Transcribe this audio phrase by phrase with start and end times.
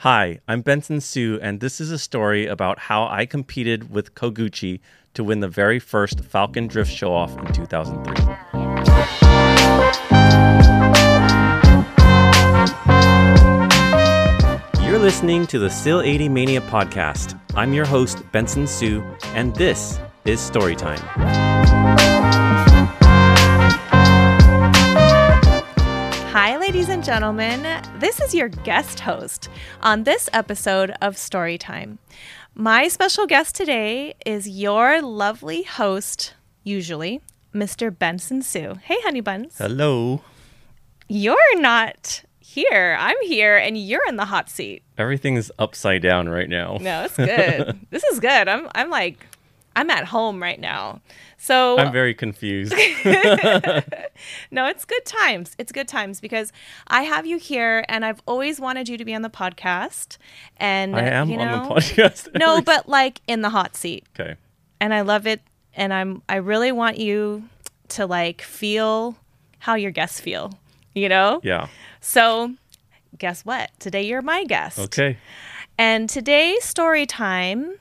[0.00, 4.80] Hi, I'm Benson Hsu, and this is a story about how I competed with Koguchi
[5.12, 8.14] to win the very first Falken Drift show off in 2003.
[14.86, 17.38] You're listening to the Sileighty Mania podcast.
[17.54, 19.04] I'm your host, Benson Hsu,
[19.34, 21.49] and this is Storytime.
[26.70, 27.82] Ladies and gentlemen.
[27.98, 29.48] This is your guest host
[29.82, 31.98] on this episode of Storytime.
[32.54, 37.90] My special guest today is your lovely host, usually, Mr.
[37.90, 38.76] Benson Hsu.
[38.84, 39.58] Hey, honey buns.
[39.58, 40.22] Hello.
[41.08, 42.96] You're not here.
[43.00, 44.84] I'm here, and you're in the hot seat.
[44.96, 46.78] Everything's upside down right now.
[46.80, 47.80] No, it's good.
[47.90, 48.46] this is good.
[48.48, 49.26] I'm, I'm like,
[49.76, 51.00] I'm at home right now.
[51.38, 52.72] So I'm very confused.
[54.50, 55.54] no, it's good times.
[55.58, 56.52] It's good times because
[56.88, 60.18] I have you here, and I've always wanted you to be on the podcast.
[60.58, 62.28] And I am you know, on the podcast.
[62.38, 64.36] No, but like in the hot seat, okay.
[64.80, 65.40] and I love it.
[65.74, 67.44] And I'm I really want you
[67.90, 69.16] to like feel
[69.60, 70.52] how your guests feel.
[70.94, 71.40] You know.
[71.44, 71.68] Yeah.
[72.00, 72.54] So,
[73.16, 73.70] guess what?
[73.78, 74.78] Today you're my guest.
[74.78, 75.16] Okay.
[75.78, 77.78] And today's story time,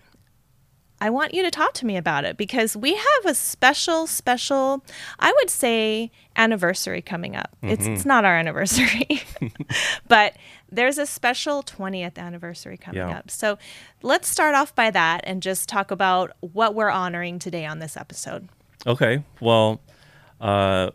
[1.01, 4.83] I want you to talk to me about it because we have a special, special,
[5.19, 7.55] I would say, anniversary coming up.
[7.61, 9.21] It's, it's not our anniversary,
[10.07, 10.35] but
[10.71, 13.19] there's a special 20th anniversary coming Yeah.
[13.19, 13.31] up.
[13.31, 13.57] So
[14.01, 17.95] let's start off by that and just talk about what we're honoring today on this
[17.95, 18.49] episode.
[18.85, 19.23] Okay.
[19.39, 19.81] Well,
[20.41, 20.91] uh,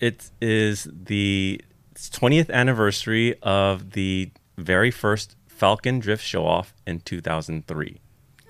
[0.00, 1.60] it is the
[1.94, 8.00] 20th anniversary of the very first Falken Drift show off in 2003.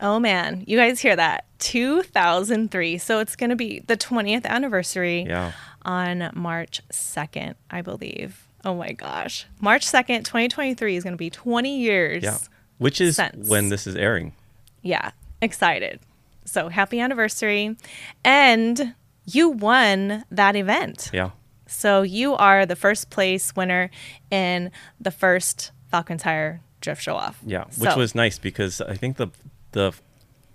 [0.00, 1.44] Oh man, you guys hear that?
[1.58, 2.98] 2003.
[2.98, 5.22] So it's going to be the 20th anniversary.
[5.22, 5.52] Yeah.
[5.82, 8.46] on March 2nd, I believe.
[8.64, 9.46] Oh my gosh.
[9.60, 12.22] March 2nd, 2023 is going to be 20 years.
[12.24, 12.38] Yeah.
[12.78, 13.48] Which is Sense.
[13.48, 14.34] when this is airing.
[14.82, 16.00] Yeah, excited.
[16.44, 17.76] So happy anniversary.
[18.24, 18.94] And
[19.24, 21.10] you won that event.
[21.12, 21.30] Yeah.
[21.66, 23.90] So you are the first place winner
[24.30, 27.38] in the first Falken Tire Drift Show Off.
[27.46, 27.64] Yeah.
[27.78, 29.28] Which So- was nice because I think the
[29.76, 29.92] the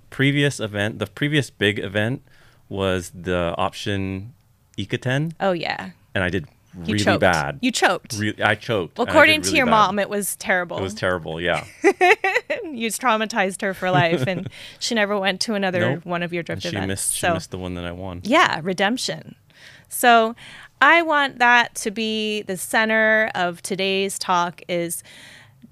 [0.10, 2.22] previous event, the previous big event
[2.70, 4.34] was the option
[4.78, 5.92] Ikaten, Oh, yeah.
[6.16, 7.22] and I did You really choked.
[7.22, 7.60] bad.
[7.62, 8.14] You choked.
[8.18, 8.98] Really, I choked.
[8.98, 9.72] well, and I did according to your bad.
[9.72, 10.78] mom, it was terrible.
[10.78, 11.40] it was terrible.
[11.42, 11.66] Yeah.
[11.84, 14.50] you traumatized her for life, and
[14.80, 16.06] she never went to another Nope.
[16.06, 16.88] one of your drift she events.
[16.88, 17.14] missed.
[17.16, 18.22] She so missed the one that I won.
[18.24, 19.36] yeah, redemption.
[19.90, 20.36] So
[20.82, 25.04] I want that to be the center of today's talk is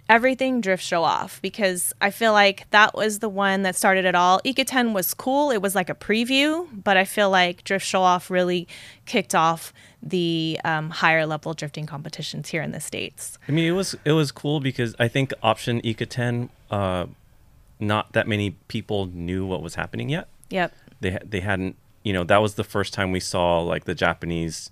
[0.10, 4.16] everything drift show off because I feel like that was the one that started it
[4.16, 4.42] all.
[4.44, 5.52] Ikaten was cool.
[5.52, 8.68] It was like a preview, but I feel like drift show off really
[9.06, 9.72] kicked off
[10.02, 13.38] the um, higher level drifting competitions here in the states.
[13.48, 17.06] I mean, it was it was cool because I think option Ikaten, uh,
[17.80, 20.28] not that many people knew what was happening yet.
[20.50, 20.74] Yep.
[21.02, 24.72] They they hadn't, you know, that was the first time we saw like the Japanese.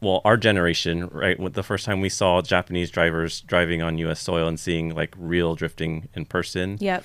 [0.00, 1.36] Well, our generation, right?
[1.52, 4.20] The first time we saw Japanese drivers driving on U.S.
[4.20, 6.78] soil and seeing like real drifting in person.
[6.80, 7.04] Yep.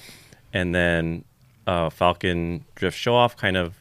[0.54, 1.26] and then
[1.68, 3.76] uh, Falken Drift Show Off kind of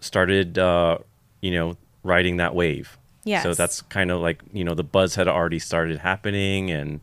[0.00, 0.98] started, uh,
[1.40, 2.96] you know, riding that wave.
[3.24, 3.42] Yes.
[3.42, 7.00] So that's kind of like you know the buzz had already started happening, and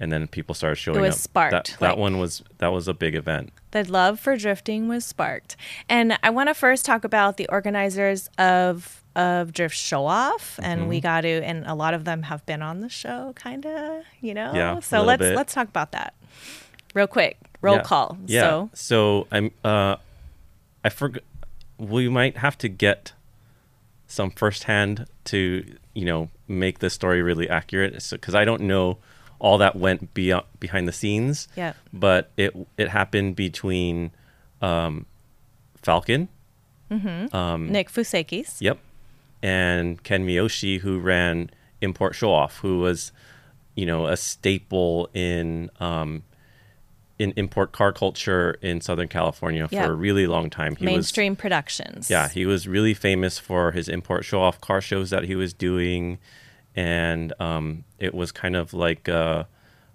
[0.00, 1.20] and then people started showing It was up.
[1.20, 3.52] sparked, That, that like- one was that was a big event.
[3.70, 5.56] the love for drifting was sparked.
[5.88, 10.80] And I want to first talk about the organizers of of Drift Show Off, and
[10.82, 10.88] Mm-hmm.
[10.90, 14.04] we got to, and a lot of them have been on the show, kind of,
[14.20, 14.52] you know.
[14.54, 15.34] Yeah, So let's bit.
[15.34, 16.14] let's talk about that
[16.94, 17.38] real quick.
[17.62, 17.82] Roll Yeah.
[17.82, 18.18] call.
[18.26, 18.40] Yeah.
[18.42, 19.96] So So I'm uh,
[20.84, 21.22] I forgot.
[21.78, 23.12] We might have to get
[24.06, 28.98] some firsthand to you know make the story really accurate, because I don't know
[29.38, 31.48] all that went beyond behind the scenes.
[31.56, 31.72] Yeah.
[31.92, 34.10] But it it happened between
[34.62, 35.06] um,
[35.82, 36.28] Falken.
[36.90, 37.34] Mm-hmm.
[37.34, 38.60] Um, Nick Fousekis.
[38.60, 38.78] Yep.
[39.46, 43.12] And Ken Miyoshi, who ran Import Show Off, who was,
[43.76, 46.24] you know, a staple in um,
[47.18, 49.86] in import car culture in Southern California Yeah.
[49.86, 50.74] for a really long time.
[50.76, 52.10] He was Mainstream Productions.
[52.10, 55.54] yeah, he was really famous for his import show off car shows that he was
[55.54, 56.18] doing.
[56.74, 59.44] And um, it was kind of like uh,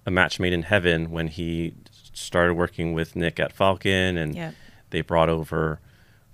[0.05, 1.73] a match made in heaven when he
[2.13, 4.53] started working with Nick at Falken and Yep.
[4.89, 5.79] they brought over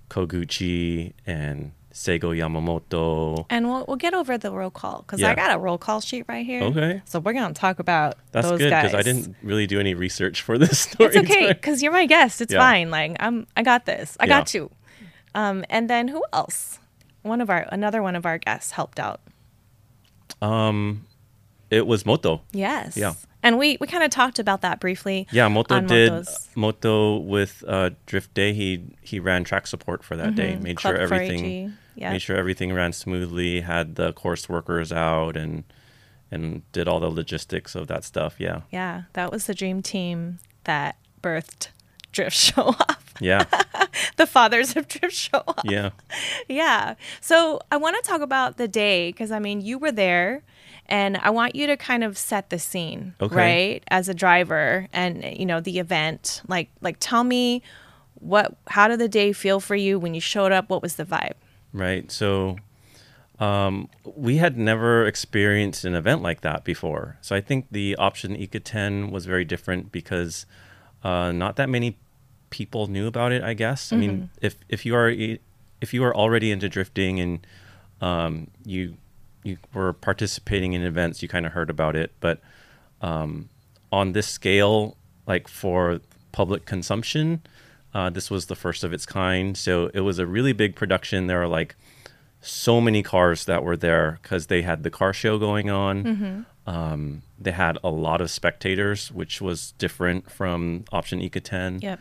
[0.08, 3.44] Koguchi and Seigo Yamamoto.
[3.50, 5.30] And we'll, we'll get over the roll call because Yeah.
[5.32, 6.62] I got a roll call sheet right here.
[6.62, 7.02] Okay.
[7.04, 9.94] So we're going to talk about That's those good because I didn't really do any
[9.94, 11.08] research for this story.
[11.08, 12.40] It's okay because you're my guest.
[12.40, 12.60] It's Yeah.
[12.60, 12.90] fine.
[12.90, 14.16] Like I'm, I got this.
[14.20, 14.28] I Yeah.
[14.38, 14.70] got you.
[15.34, 16.78] Um, and then who else?
[17.22, 19.20] One of our, another one of our guests helped out.
[20.40, 21.04] Um,
[21.70, 22.42] it was Moto.
[22.52, 22.96] Yes.
[22.96, 23.14] Yeah.
[23.42, 25.26] And we, we kind of talked about that briefly.
[25.30, 26.48] Yeah, Moto did Motos.
[26.56, 28.52] Moto with uh, Drift Day.
[28.52, 30.56] He he ran track support for that day.
[30.56, 32.12] Made Club sure 4AG, everything yeah.
[32.12, 33.60] made sure everything ran smoothly.
[33.62, 35.64] Had the course workers out and
[36.30, 38.36] and did all the logistics of that stuff.
[38.38, 41.68] Yeah, Yeah, that was the dream team that birthed
[42.12, 43.14] Drift Show Off.
[43.20, 43.44] yeah,
[44.16, 45.62] the fathers of Drift Show Off.
[45.64, 45.90] yeah.
[46.48, 46.94] Yeah.
[47.20, 50.42] So I want to talk about the day because I mean, you were there
[50.86, 53.34] and I want you to kind of set the scene, Okay.
[53.36, 53.84] right?
[53.88, 56.42] As a driver and you know, the event.
[56.48, 57.62] Like like tell me
[58.20, 60.68] what how did the day feel for you when you showed up?
[60.70, 61.34] What was the vibe?
[61.72, 62.10] Right.
[62.10, 62.56] So
[63.38, 67.18] um, we had never experienced an event like that before.
[67.20, 70.46] So I think the option Ikaten was very different because
[71.04, 71.96] uh, not that many
[72.50, 73.92] people knew about it, I guess.
[73.92, 75.08] I mean, if, if you are
[75.80, 77.46] if you are already into drifting and
[78.00, 78.96] um, you
[79.44, 82.40] you were participating in events, you kind of heard about it, but
[83.00, 83.48] um,
[83.92, 86.00] on this scale, like for
[86.32, 87.42] public consumption,
[87.94, 89.56] uh, this was the first of its kind.
[89.56, 91.26] So it was a really big production.
[91.26, 91.76] There were like
[92.40, 96.46] so many cars that were there because they had the car show going on.
[96.66, 101.82] Um, they had a lot of spectators, which was different from Option Ikaten.
[101.82, 102.00] Yep.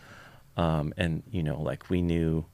[0.58, 2.46] Um, and, you know, like we knew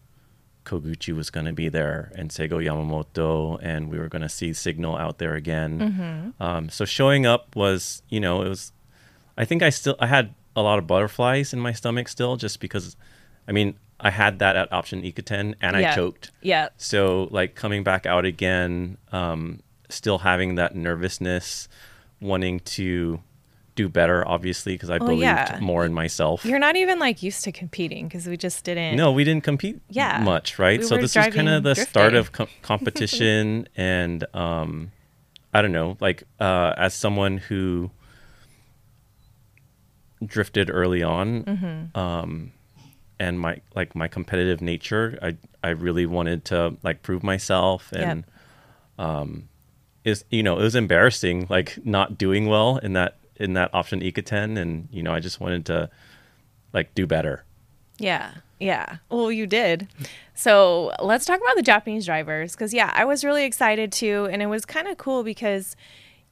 [0.66, 4.54] Koguchi was going to be there and Seigo Yamamoto, and we were going to see
[4.54, 6.34] Signal out there again.
[6.40, 8.72] Um, so showing up was, you know, it was,
[9.38, 12.60] I think I still, I had a lot of butterflies in my stomach still just
[12.60, 12.96] because,
[13.48, 15.92] I mean, I had that at option Ikaten and Yeah.
[15.92, 16.31] I choked.
[16.42, 16.69] Yeah.
[16.78, 21.68] So like coming back out again, um, still having that nervousness,
[22.19, 23.22] wanting to
[23.75, 25.57] do better, obviously, because I believed yeah.
[25.62, 26.45] more in myself.
[26.45, 28.95] You're not even like used to competing because we just didn't.
[28.98, 30.19] No, we didn't compete Yeah.
[30.22, 30.80] much, right?
[30.80, 34.92] We so this was kind of the drift start of com- competition, and um,
[35.54, 37.89] I don't know, like uh, as someone who
[40.25, 41.98] drifted early on, Mm-hmm.
[42.00, 42.51] um,
[43.19, 48.25] and my like my competitive nature, I I really wanted to like prove myself, and
[48.98, 49.50] um,
[50.04, 54.01] is you know it was embarrassing like not doing well in that in that option
[54.01, 55.89] Ikaten, and you know I just wanted to
[56.74, 57.45] like do better.
[58.00, 58.33] Yeah.
[58.60, 58.98] Yeah.
[59.10, 59.88] Well, you did.
[60.33, 62.54] So let's talk about the Japanese drivers.
[62.54, 64.27] Because, yeah, I was really excited too.
[64.31, 65.75] And it was kind of cool because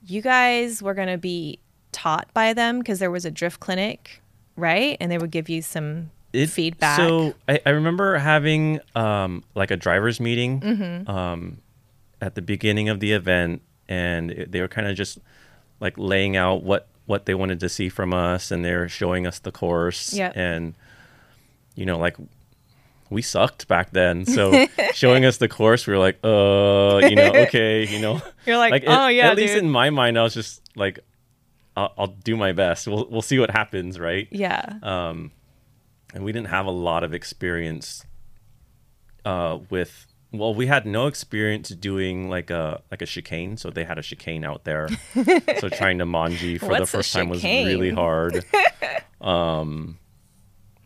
[0.06, 1.60] you guys were going to be
[1.92, 4.22] taught by them because there was a drift clinic,
[4.56, 4.98] right?
[5.00, 6.98] And they would give you some It- feedback.
[6.98, 11.10] So I, I remember having um, like a drivers meeting Mm-hmm.
[11.10, 11.58] um,
[12.22, 15.20] at the beginning of the event, and it- they were kind of just
[15.80, 19.40] like laying out what what they wanted to see from us, and they're showing us
[19.40, 20.14] the course.
[20.14, 20.34] Yep.
[20.36, 20.76] And
[21.76, 22.16] you know, like
[23.10, 27.32] we sucked back then, so showing us the course, we were like, uh, you know,
[27.48, 30.34] okay, you know, You're like, it- "Oh, yeah, At least in my mind, I was
[30.34, 31.00] just like.
[31.78, 32.86] I'll, I'll do my best.
[32.86, 34.28] We'll we'll see what happens, right?
[34.30, 34.74] yeah.
[34.84, 35.32] um,
[36.14, 38.06] and we didn't have a lot of experience
[39.26, 40.08] uh, with.
[40.34, 44.02] Well, we had no experience doing like a like a chicane, so they had a
[44.02, 44.88] chicane out there.
[45.60, 48.46] so trying to manji for the first time was really hard.
[49.22, 49.98] um,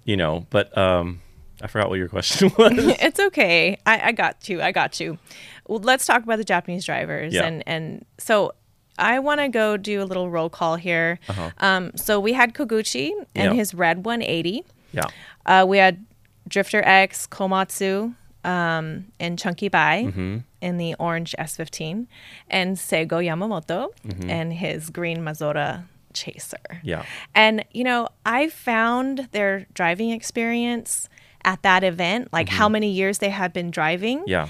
[0.03, 1.21] you know, but um,
[1.61, 2.73] I forgot what your question was.
[2.75, 3.77] it's okay.
[3.85, 4.61] I, I got you.
[4.63, 5.19] I got you.
[5.67, 7.31] Well, let's talk about the Japanese drivers.
[7.33, 7.43] Yeah.
[7.45, 8.53] And and so
[8.97, 11.19] I want to go do a little roll call here.
[11.59, 13.53] Um, so we had Koguchi and Uh-huh.
[13.53, 13.53] Yeah.
[13.53, 14.63] his red 180.
[14.91, 15.05] Yeah,
[15.45, 16.03] Uh, we had
[16.47, 18.13] Drifter X, Komatsu,
[18.43, 20.37] um, and Chunky Bai Mm-hmm.
[20.61, 22.05] in the orange S15,
[22.49, 23.89] and Seigo Yamamoto
[24.29, 26.57] and his green Mazora Chaser.
[26.71, 26.87] Mm-hmm.
[26.87, 31.09] yeah, And, you know, I found their driving experience
[31.43, 34.19] at that event, like how many years they had been driving.
[34.19, 34.29] Mm-hmm.
[34.29, 34.47] yeah.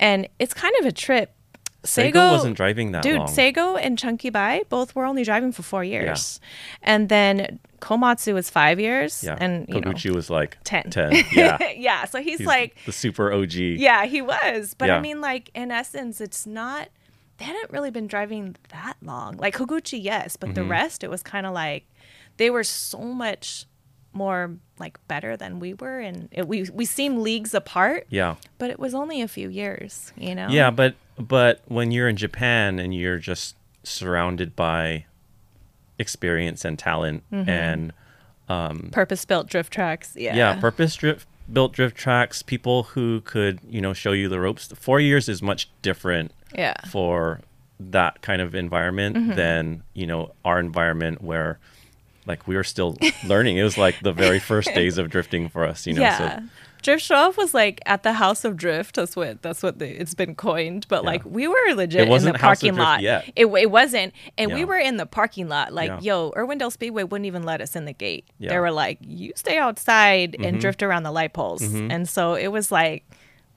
[0.00, 1.33] And it's kind of a trip.
[1.84, 3.12] Seigo wasn't driving that long.
[3.12, 3.28] dude, long.
[3.28, 6.40] Seigo and Chunky Bai both were only driving for four years.
[6.82, 9.22] And then Komatsu was five years.
[9.22, 10.90] yeah, And, you know, was like 10.
[10.90, 11.12] 10.
[11.32, 12.04] Yeah, yeah.
[12.06, 13.52] So he's, He's like, the super OG.
[13.54, 14.74] yeah, he was.
[14.74, 16.88] But I mean, like, in essence, it's not,
[17.38, 19.36] they hadn't really been driving that long.
[19.36, 20.36] Like, Koguchi, yes.
[20.36, 20.54] But Mm-hmm.
[20.54, 21.86] the rest, it was kind of like,
[22.38, 23.66] they were so much
[24.12, 26.00] more, like, better than we were.
[26.00, 28.36] And it, we, we seem leagues apart, yeah.
[28.58, 30.48] but it was only a few years, you know?
[30.48, 33.54] Yeah, but but when you're in Japan and you're just
[33.84, 35.04] surrounded by
[35.98, 37.48] experience and talent Mm-hmm.
[37.50, 37.92] and
[38.92, 40.14] Purpose built drift tracks.
[40.16, 40.36] Yeah.
[40.36, 44.72] yeah, purpose drift built drift tracks, people who could, you know, show you the ropes.
[44.78, 46.74] 4 years is much different Yeah.
[46.90, 47.40] for
[47.80, 49.34] that kind of environment Mm-hmm.
[49.34, 51.58] than, you know, our environment where
[52.26, 53.56] like we were still learning.
[53.58, 56.02] It was like the very first days of drifting for us, you know.
[56.02, 56.38] yeah.
[56.40, 56.44] So
[56.82, 58.96] Drift show off was like at the House of Drift.
[58.96, 60.84] That's what that's what the, it's been coined.
[60.88, 61.10] But Yeah.
[61.12, 63.00] like we were legit It wasn't in the House parking lot.
[63.00, 63.24] yet.
[63.36, 65.72] It it wasn't, and we were in the parking lot.
[65.72, 66.00] Like Yeah.
[66.02, 68.26] yo, Irwindale Speedway wouldn't even let us in the gate.
[68.38, 70.44] They were like, you stay outside Mm-hmm.
[70.44, 71.62] and drift around the light poles.
[71.62, 73.04] And so it was like.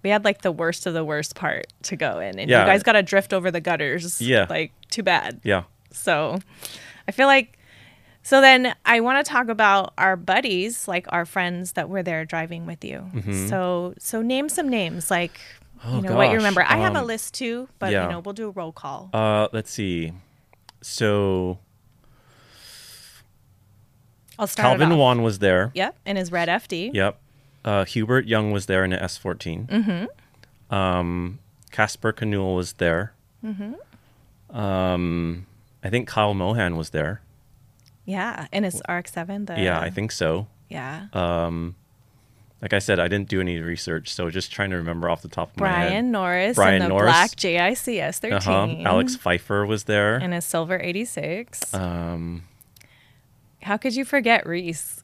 [0.04, 2.62] We had like the worst of the worst part to go in, and Yeah.
[2.62, 4.22] you guys got to drift over the gutters.
[4.22, 4.46] Yeah.
[4.50, 5.42] like too bad.
[5.44, 5.64] yeah.
[5.92, 6.38] So
[7.10, 7.57] I feel like
[8.28, 12.26] so then I want to talk about our buddies, like our friends that were there
[12.26, 13.06] driving with you.
[13.48, 15.40] So so name some names like
[15.78, 15.90] Mm-hmm.
[15.90, 16.64] Oh, you know what you remember.
[16.64, 18.06] I have a Um, list too, but yeah.
[18.06, 19.10] you know, we'll do a roll call.
[19.14, 20.12] Uh, let's see.
[20.82, 21.60] So
[24.40, 24.98] I'll start Calvin.
[24.98, 25.72] Wan was there.
[25.76, 26.94] Yep, in his red FD.
[26.94, 27.20] Yep.
[27.64, 29.68] Uh, Hubert Young was there in the S14.
[29.68, 30.76] Mm-hmm.
[30.76, 31.40] Um,
[31.72, 33.14] Casper Canule was there.
[33.46, 34.58] Mm-hmm.
[34.58, 35.46] Um,
[35.84, 37.22] I think Kyle Mohan was there.
[38.08, 39.48] Yeah, and it's RX-7.
[39.48, 40.48] The, yeah, I think so.
[40.70, 41.08] Yeah.
[41.14, 41.76] Um,
[42.62, 45.28] like I said, I didn't do any research, so just trying to remember off the
[45.28, 46.06] top of my Brian head.
[46.06, 47.12] Norris Brian in the Norris.
[47.12, 48.34] black JIC S13.
[48.34, 48.68] Uh-huh.
[48.90, 50.16] Alex Pfeiffer was there.
[50.16, 51.74] and a silver 86.
[51.76, 52.44] Um,
[53.62, 55.04] How could you forget Rhys?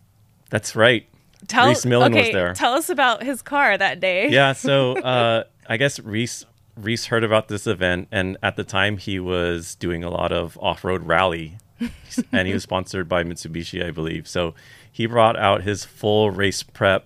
[0.50, 1.06] that's right.
[1.48, 2.54] Tell, Rhys Millen was there.
[2.54, 4.30] Tell us about his car that day.
[4.30, 6.46] yeah so uh i guess rhys
[6.80, 10.58] rhys heard about this event and at the time he was doing a lot of
[10.62, 11.58] off-road rally
[12.32, 14.28] and he was sponsored by mitsubishi i believe.
[14.28, 14.54] So
[14.92, 17.06] he brought out his full race prep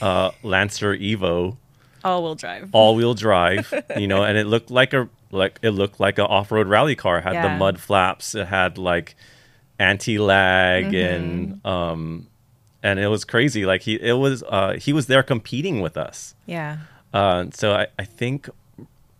[0.00, 1.56] uh lancer evo.
[2.04, 2.70] All-wheel drive.
[2.72, 6.66] all-wheel drive you know and it looked like a like it looked like an off-road
[6.68, 7.18] rally car.
[7.18, 8.34] It had the mud flaps.
[8.34, 9.14] It had like
[9.78, 10.94] anti-lag Mm-hmm.
[10.96, 12.26] and um
[12.82, 13.66] and it was crazy.
[13.66, 16.34] Like he it was uh he was there competing with us.
[16.46, 16.78] Yeah.
[17.12, 18.48] uh, so I, I think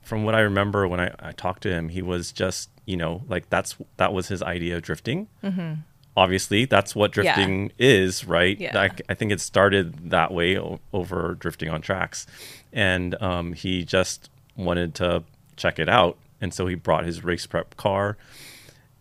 [0.09, 3.23] from what I remember when I, I talked to him, he was just, you know,
[3.29, 5.29] like that's that was his idea of drifting.
[5.45, 5.75] Mm-hmm.
[6.17, 7.23] Obviously, that's what Yeah.
[7.35, 8.59] drifting is, right?
[8.59, 8.77] Yeah.
[8.81, 12.27] I, I think it started that way o- over drifting on tracks.
[12.73, 15.23] And um, he just wanted to
[15.57, 16.17] check it out.
[16.41, 18.17] And so he brought his race prep car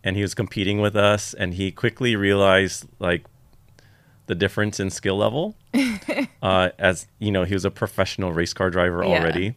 [0.04, 1.34] and he was competing with us.
[1.34, 3.24] And he quickly realized, like,
[4.26, 5.56] the difference in skill level
[6.42, 9.08] uh, as you know he was a professional race car driver Yeah.
[9.20, 9.56] already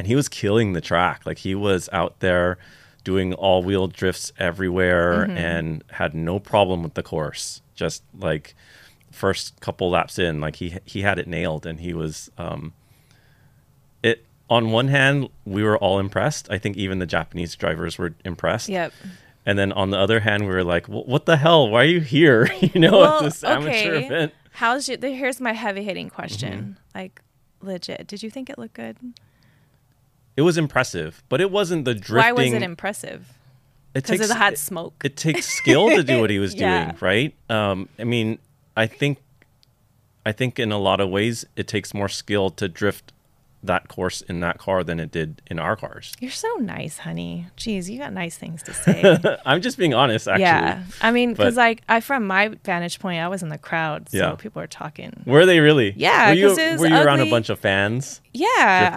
[0.00, 2.56] and he was killing the track like he was out there
[3.04, 5.36] doing all-wheel drifts everywhere Mm-hmm.
[5.36, 8.54] and had no problem with the course just like
[9.12, 12.72] first couple laps in like he he had it nailed and he was um
[14.02, 18.14] it on one hand we were all impressed i think even the japanese drivers were
[18.24, 18.92] impressed Yep.
[19.46, 21.68] and then on the other hand, we were like, "Wh- "What the hell?
[21.70, 22.48] Why are you here?
[22.60, 24.06] You know, Well, at this amateur okay.
[24.06, 24.98] event." How's you?
[25.00, 26.52] Here's my heavy hitting question.
[26.92, 26.98] Mm-hmm.
[26.98, 27.22] Like,
[27.62, 28.96] legit, did you think it looked good?
[30.40, 32.16] It was impressive, but it wasn't the drifting.
[32.16, 33.28] Why was it impressive?
[33.94, 34.94] it Because takes it had it, smoke.
[35.04, 36.84] it takes skill to do what he was Yeah.
[36.86, 37.34] doing, right?
[37.50, 38.38] Um, I mean,
[38.74, 39.18] I think,
[40.24, 43.12] I think in a lot of ways, it takes more skill to drift
[43.62, 46.14] that course in that car than it did in our cars.
[46.18, 47.46] You're so nice, honey.
[47.58, 49.18] Jeez, you got nice things to say.
[49.46, 50.44] I'm just being honest, actually.
[50.44, 54.08] yeah, I mean, because like I, from my vantage point, I was in the crowd,
[54.08, 54.34] so Yeah.
[54.36, 55.12] people are talking.
[55.26, 55.92] Were they really?
[55.96, 58.22] Yeah, Were you, 'cause it was were you around a bunch of fans?
[58.32, 58.46] Yeah,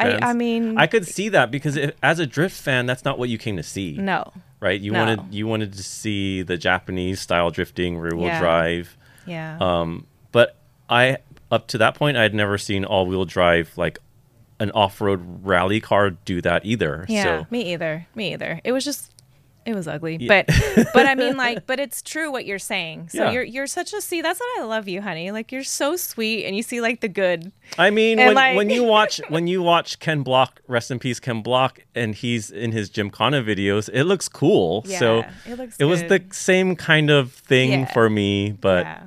[0.07, 0.29] drift I.
[0.29, 3.27] I mean, I could see that because if, as a drift fan, that's not what
[3.29, 3.97] you came to see.
[3.99, 4.79] no, right?
[4.79, 4.99] You No.
[4.99, 8.39] wanted you wanted to see the Japanese style drifting, rear wheel Yeah.
[8.39, 8.97] drive.
[9.25, 10.55] yeah, Um, but
[10.89, 11.17] I
[11.51, 13.99] up to that point, I had never seen all wheel drive like
[14.59, 17.05] an off road rally car do that either.
[17.09, 18.61] yeah, So me either, me either.
[18.63, 19.11] It was just,
[19.65, 20.43] it was ugly, Yeah.
[20.45, 23.07] but, but I mean, like, but it's true what you're saying.
[23.09, 23.31] So Yeah.
[23.31, 24.21] you're you're such a see.
[24.21, 25.31] That's what I love you, honey.
[25.31, 27.51] Like you're so sweet, and you see like the good.
[27.77, 31.19] I mean, when, like- when you watch when you watch Ken Block, rest in peace,
[31.21, 34.83] Ken Block, and he's in his Gymkhana videos, it looks cool.
[34.83, 39.03] so Yeah, it looks it was the same kind of thing for me, but yeah,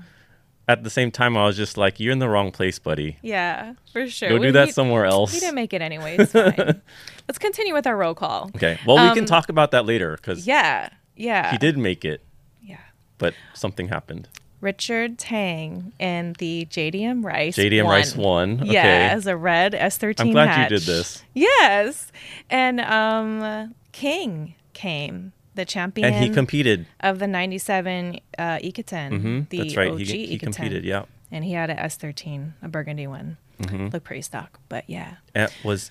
[0.69, 3.19] at the same time, I was just like, "You're in the wrong place, buddy.
[3.23, 4.29] yeah, for sure.
[4.31, 6.17] Go We- do that we- somewhere else." We didn't make it anyway.
[6.19, 6.83] It's fine.
[7.29, 8.51] Let's continue with our roll call.
[8.57, 8.79] Okay.
[8.87, 12.23] Well, we can Um, talk about that later because Yeah, yeah, he did make it,
[12.63, 12.77] Yeah.
[13.19, 14.29] but something happened.
[14.63, 17.57] Richard Tang and the JDM Rice.
[17.57, 17.93] JDM won.
[17.95, 18.61] Rice won.
[18.63, 18.73] Okay.
[18.73, 20.71] Yeah, as a red S13 I'm glad hatch.
[20.71, 21.23] you did this.
[21.35, 22.11] Yes.
[22.51, 26.87] And um King came, the champion And he competed.
[27.01, 29.91] of the 97 uh, Ikaten, hmm the That's right.
[29.91, 30.85] OG He, he competed.
[30.85, 31.05] Yeah.
[31.33, 33.37] And he had a S13, a burgundy one.
[33.61, 33.89] Mm-hmm.
[33.89, 35.17] Looked pretty stock, but yeah.
[35.35, 35.91] It was.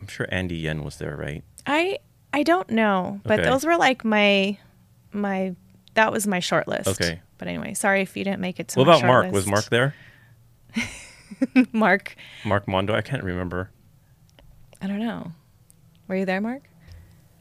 [0.00, 1.44] I'm sure Andy Yen was there, right?
[1.66, 1.98] I
[2.32, 3.48] I don't know, but Okay.
[3.48, 4.58] those were like my
[5.12, 5.54] my
[5.94, 6.88] that was my short list.
[6.88, 7.20] Okay.
[7.38, 9.24] But anyway, sorry if you didn't make it to What about Mark?
[9.24, 9.34] list.
[9.34, 9.94] Was Mark there?
[11.72, 12.94] Mark, Mark Mondo?
[12.94, 13.70] I can't remember.
[14.80, 15.32] I don't know.
[16.08, 16.62] Were you there, Mark?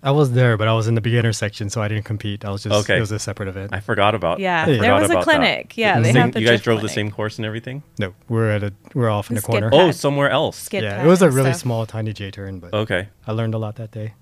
[0.05, 2.45] I was there, but I was in the beginner section, so I didn't compete.
[2.45, 2.97] I was just Okay.
[2.97, 3.73] it was a separate event.
[3.73, 4.39] I forgot about.
[4.39, 5.23] Yeah, I there was a about that.
[5.23, 5.75] clinic.
[5.75, 7.81] Yeah, The they same- have the you guys drift drove the same course and everything.
[7.97, 9.69] no, we're at a we're off in The the corner.
[9.69, 10.57] skid Oh, somewhere else.
[10.57, 11.61] Skid yeah, it was a really stuff.
[11.61, 13.07] small, tiny J turn, but Okay.
[13.27, 14.13] I learned a lot that day.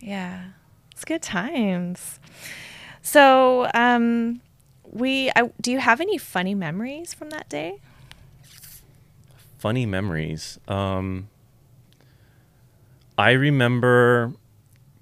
[0.00, 0.40] Yeah,
[0.92, 2.20] it's good times.
[3.00, 4.42] So, um,
[4.84, 7.78] we I, do you have any funny memories from that day?
[9.58, 10.58] Funny memories.
[10.68, 11.28] Um,
[13.16, 14.32] I remember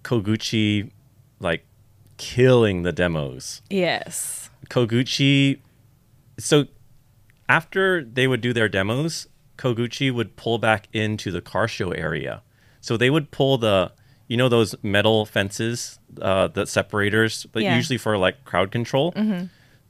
[0.05, 0.91] Koguchi
[1.41, 1.65] like
[2.17, 3.63] killing the demos.
[3.71, 4.51] Yes.
[4.71, 5.59] Koguchi.
[6.39, 6.67] So
[7.49, 12.43] after they would do their demos, Koguchi would pull back into the car show area.
[12.81, 13.93] So they would pull the,
[14.29, 17.77] you know, those metal fences, uh, the separators, but Yeah.
[17.77, 19.15] usually for like crowd control.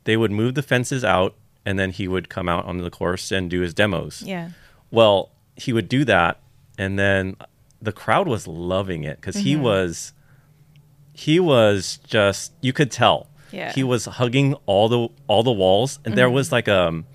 [0.05, 1.35] They would move the fences out,
[1.67, 4.23] and then he would come out onto the course and do his demos.
[4.23, 4.51] Yeah.
[4.91, 6.41] Well, he would do that,
[6.79, 7.37] and then
[7.81, 9.63] the crowd was loving it because he Mm-hmm.
[9.63, 10.13] was,
[11.13, 13.29] he was just you could tell.
[13.53, 13.73] Yeah.
[13.73, 16.35] He was hugging all the all the walls, and there Mm-hmm.
[16.35, 17.07] was like um,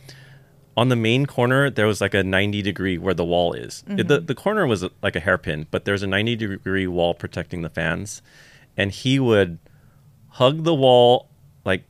[0.75, 3.83] on the main corner there was like a ninety degree where the wall is.
[3.87, 4.25] It- the Mm-hmm.
[4.25, 8.21] the corner was like a hairpin, but there's a ninety degree wall protecting the fans,
[8.75, 9.59] and he would
[10.29, 11.29] hug the wall
[11.63, 11.83] like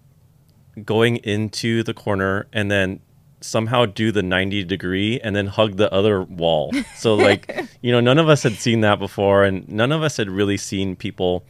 [0.84, 3.00] going into the corner and then
[3.44, 6.72] somehow do the 90 degree and then hug the other wall.
[6.96, 10.18] So like, you know, none of us had seen that before and none of us
[10.18, 11.44] had really seen people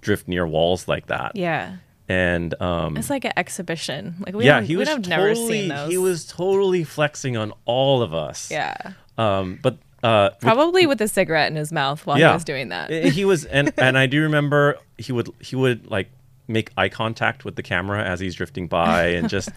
[0.00, 1.32] drift near walls like that.
[1.34, 1.76] Yeah.
[2.08, 4.16] And um It's like an exhibition.
[4.20, 5.90] Like we yeah, he was have totally never seen those.
[5.90, 8.50] he was totally flexing on all of us.
[8.50, 8.92] yeah.
[9.16, 12.90] Um but uh Probably with a cigarette in his mouth while he was doing that.
[12.90, 16.10] He was and and I do remember he would he would like
[16.46, 19.48] make eye contact with the camera as he's drifting by and just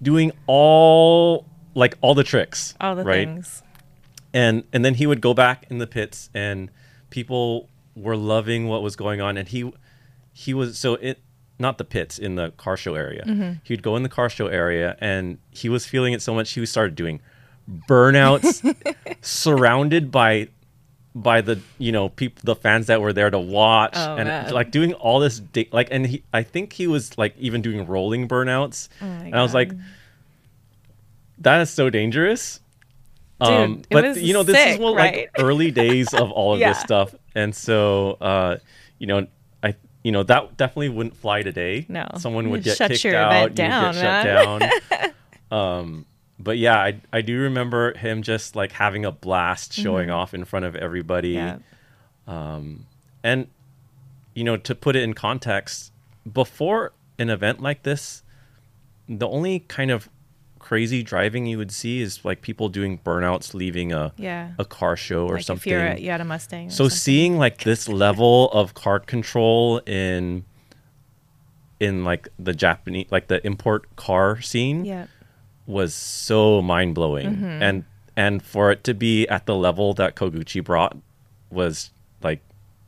[0.00, 2.74] doing all like all the tricks.
[2.80, 3.26] All the right?
[3.26, 3.62] things.
[4.32, 6.70] And and then he would go back in the pits and
[7.10, 9.72] people were loving what was going on and he
[10.32, 11.20] he was so it
[11.58, 13.24] not the pits in the car show area.
[13.26, 13.52] Mm-hmm.
[13.64, 16.66] He'd go in the car show area and he was feeling it so much he
[16.66, 17.20] started doing
[17.88, 18.62] burnouts
[19.22, 20.48] surrounded by
[21.22, 24.52] by the you know people the fans that were there to watch Oh, and man.
[24.52, 27.86] like doing all this da- like and he I think he was like even doing
[27.86, 29.72] rolling burnouts Oh and I was like
[31.38, 32.60] that is so dangerous
[33.40, 35.14] um it but you know this is sick, what right?
[35.16, 36.70] like early days of all of Yeah.
[36.72, 38.56] this stuff and so uh
[38.98, 39.26] you know
[39.62, 42.06] I you know that definitely wouldn't fly today No.
[42.18, 46.06] someone would get shut kicked your out event you would down, get shut down um
[46.38, 49.82] but yeah I, I do remember him just like having a blast mm-hmm.
[49.82, 51.58] showing off in front of everybody Yeah.
[52.26, 52.86] Um,
[53.22, 53.46] and
[54.34, 55.92] you know to put it in context
[56.30, 58.22] before an event like this
[59.08, 60.08] the only kind of
[60.58, 64.50] crazy driving you would see is like people doing burnouts leaving a Yeah.
[64.58, 66.70] a car show or like something if you're a, you had a Mustang.
[66.70, 66.96] So something.
[66.98, 70.44] seeing like this level of car control in
[71.78, 75.06] in like the japanese like the import car scene Yeah.
[75.66, 77.62] Was so mind-blowing Mm-hmm.
[77.62, 77.84] and
[78.16, 80.96] and for it to be at the level that koguchi brought
[81.50, 81.90] was
[82.22, 82.40] like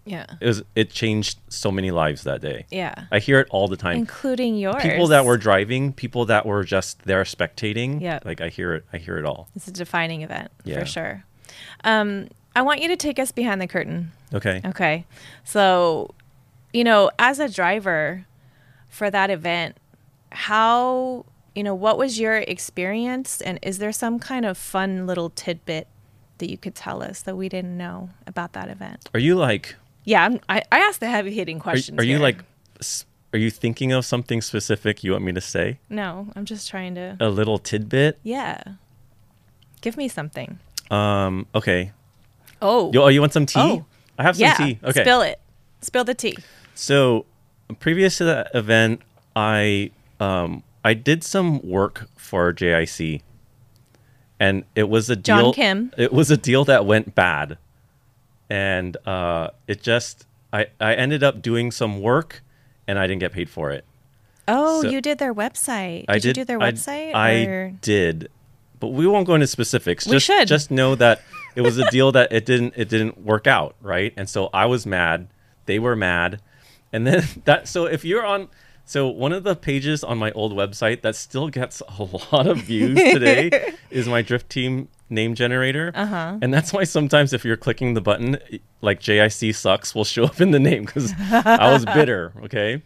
[0.07, 0.27] Yeah.
[0.41, 2.95] it was it changed so many lives that day Yeah.
[3.13, 4.83] i hear it all the time Including yours.
[4.83, 8.21] people that were driving people that were just there spectating Yeah.
[8.25, 10.79] like i hear it i hear it all It's a defining event Yeah.
[10.81, 11.25] for sure.
[11.85, 14.13] Um, I want you to take us behind the curtain.
[14.35, 15.05] okay Okay.
[15.45, 16.15] So,
[16.73, 18.27] you know, as a driver
[18.89, 19.77] for that event,
[20.33, 21.25] how,
[21.59, 23.41] you know, what was your experience?
[23.41, 25.89] And is there some kind of fun little tidbit
[26.39, 29.11] that you could tell us that we didn't know about that event?
[29.13, 31.99] are you like Yeah, I'm, I, I asked the heavy hitting are, questions.
[31.99, 32.21] are you here.
[32.29, 32.39] like
[33.35, 36.95] are you thinking of something specific you want me to say No, I'm just trying
[36.95, 37.17] to.
[37.21, 38.63] a little tidbit Yeah.
[39.81, 40.59] Give me something.
[40.93, 41.91] um okay
[42.63, 42.93] Oh.
[42.93, 43.85] you, oh you want some tea Oh.
[44.19, 44.55] i have some yeah.
[44.55, 45.41] tea okay Spill it.
[45.81, 46.37] Spill the tea.
[46.75, 47.27] So,
[47.81, 49.03] previous to that event,
[49.37, 49.91] I
[50.21, 53.23] um, I did some work for JIC,
[54.41, 55.53] and it was a deal.
[55.53, 55.53] John.
[55.55, 55.93] Kim.
[55.97, 57.59] It was a deal that went bad,
[58.49, 62.43] and uh, it just I I ended up doing some work,
[62.87, 63.85] and I didn't get paid for it.
[64.47, 66.07] Oh, So- you did their website.
[66.07, 67.15] Did, I you did do their website?
[67.15, 68.31] I, or- did,
[68.81, 70.07] but we won't go into specifics.
[70.07, 70.49] We just, should.
[70.49, 71.21] just know that
[71.55, 74.15] it was a deal that it didn't it didn't work out, right?
[74.17, 75.29] And so I was mad.
[75.67, 76.41] They were mad,
[76.93, 77.69] and then that.
[77.69, 78.49] So if you're on,
[78.89, 82.57] so one of the pages on my old website that still gets a lot of
[82.57, 85.93] views today is my drift team name generator.
[85.95, 86.39] Uh-huh.
[86.41, 88.39] And that's why sometimes if you're clicking the button,
[88.81, 92.33] like JIC sucks will show up in the name because I was bitter.
[92.45, 92.83] Okay.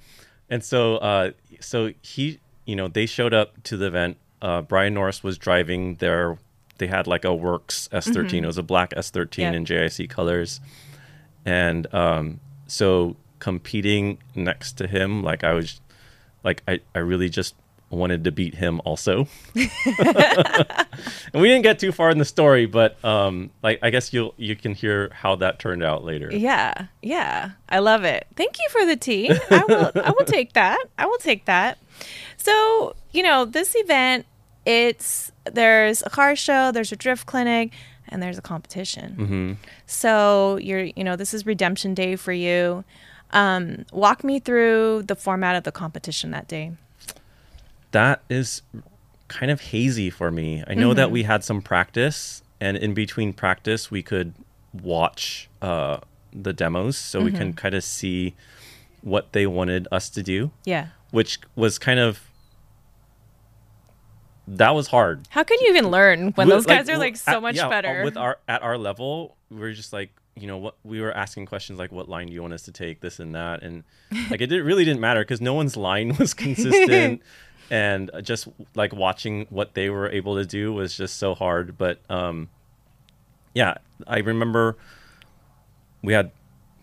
[0.50, 4.16] And so, uh, so he, you know, they showed up to the event.
[4.40, 6.36] Uh, Brian Norris was driving their,
[6.78, 8.42] they had like a Works S13.
[8.42, 9.52] It was a black S13 Yeah.
[9.52, 10.60] in JIC colors.
[11.44, 15.80] And um, so competing next to him, like I was,
[16.44, 17.54] like I, I really just
[17.90, 19.26] wanted to beat him also.
[19.54, 19.66] and
[21.34, 24.56] we didn't get too far in the story, but um, like I guess you'll you
[24.56, 26.30] can hear how that turned out later.
[26.32, 28.26] Yeah, yeah, I love it.
[28.36, 29.30] Thank you for the tea.
[29.50, 30.84] I will, I will take that.
[30.98, 31.78] I will take that.
[32.36, 34.26] So you know, this event,
[34.64, 37.72] it's there's a car show, there's a drift clinic,
[38.08, 39.16] and there's a competition.
[39.18, 39.52] Mm-hmm.
[39.86, 42.84] So you're, you know, this is redemption day for you.
[43.32, 46.72] Um, walk me through the format of the competition that day
[47.92, 48.62] that is
[49.28, 50.64] kind of hazy for me.
[50.66, 50.96] I know mm-hmm.
[50.96, 54.34] that we had some practice, and in between practice, we could
[54.72, 55.98] watch uh,
[56.32, 57.24] the demos so mm-hmm.
[57.26, 57.56] we can mm-hmm.
[57.56, 58.34] kind of see
[59.02, 60.50] what they wanted us to do.
[60.64, 60.88] Yeah.
[61.10, 62.20] Which was kind of
[64.48, 65.28] that was hard.
[65.30, 67.68] How can you even learn when those guys like, are like so at, much yeah,
[67.68, 68.02] better?
[68.04, 71.44] With our at our level, we are just like you know what we were asking
[71.46, 73.84] questions like what line do you want us to take this and that and
[74.30, 77.22] like it did, really didn't matter because no one's line was consistent
[77.72, 81.78] and just like watching what they were able to do was just so hard.
[81.78, 82.50] But um,
[83.54, 84.76] yeah, I remember
[86.02, 86.32] we had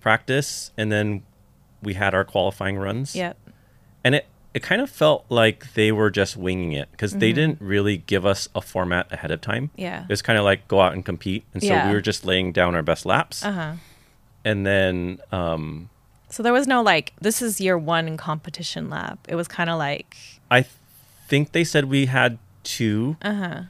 [0.01, 1.21] practice and then
[1.83, 3.15] we had our qualifying runs.
[3.15, 3.37] Yep.
[4.03, 7.19] And it it kind of felt like they were just winging it because mm-hmm.
[7.19, 9.69] they didn't really give us a format ahead of time.
[9.75, 10.03] Yeah.
[10.03, 11.43] It was kind of like go out and compete.
[11.53, 11.87] And so yeah.
[11.87, 13.45] we were just laying down our best laps.
[13.45, 13.73] Uh-huh.
[14.43, 15.89] And then um
[16.29, 19.19] so there was no like this is year one competition lap.
[19.27, 20.15] It was kind of like
[20.49, 20.65] I
[21.27, 23.17] think they said we had two.
[23.21, 23.61] Uh huh.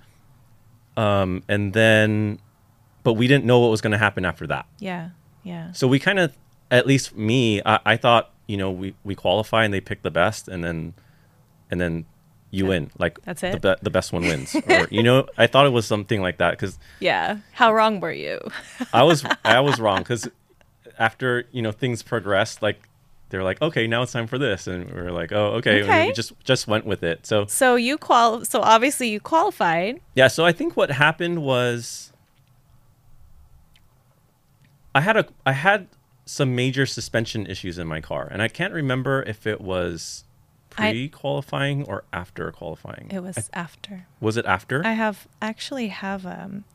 [1.00, 2.39] Um, and then,
[3.04, 4.65] but we didn't know what was going to happen after that.
[4.80, 5.12] Yeah,
[5.44, 5.72] yeah.
[5.72, 6.36] So we kind of,
[6.72, 10.10] at least me, I, I, thought you know we we qualify and they pick the
[10.10, 10.96] best, and then,
[11.70, 12.06] and then
[12.50, 12.70] you yeah.
[12.70, 12.92] win.
[12.98, 13.62] Like that's it.
[13.62, 14.56] The, the best one wins.
[14.68, 16.80] or, you know, I thought it was something like that because.
[17.00, 17.38] Yeah.
[17.54, 18.40] How wrong were you?
[18.92, 20.28] I was I was wrong because
[20.98, 22.82] after you know things progressed like
[23.30, 26.08] they're like, okay, now it's time for this, and we are like, oh, okay, okay.
[26.08, 27.28] we just just went with it.
[27.28, 30.02] So so you qual so obviously you qualified.
[30.16, 30.28] Yeah.
[30.28, 32.12] So I think what happened was
[34.96, 35.88] I had a I had
[36.30, 40.24] some major suspension issues in my car, and I can't remember if it was
[40.70, 43.08] pre-qualifying or after qualifying.
[43.10, 44.06] It was I, after.
[44.22, 44.86] Was it after?
[44.86, 46.65] I have actually have um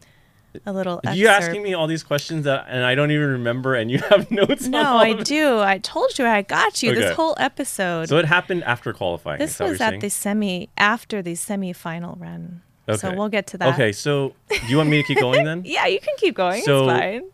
[0.66, 1.00] a little.
[1.12, 4.28] You asking me all these questions that, and I don't even remember, and you have
[4.30, 4.66] notes.
[4.66, 5.60] No, I do.
[5.60, 7.00] I told you I got you okay.
[7.00, 8.08] this whole episode.
[8.08, 9.38] So it happened after qualifying.
[9.38, 10.00] This was at saying?
[10.00, 12.62] the semi after the semi-final run.
[12.88, 12.98] Okay.
[12.98, 13.74] So we'll get to that.
[13.74, 13.92] Okay.
[13.92, 15.62] So do you want me to keep going then?
[15.64, 16.62] yeah, you can keep going.
[16.62, 17.30] So, it's fine.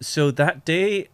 [0.00, 1.08] So that day,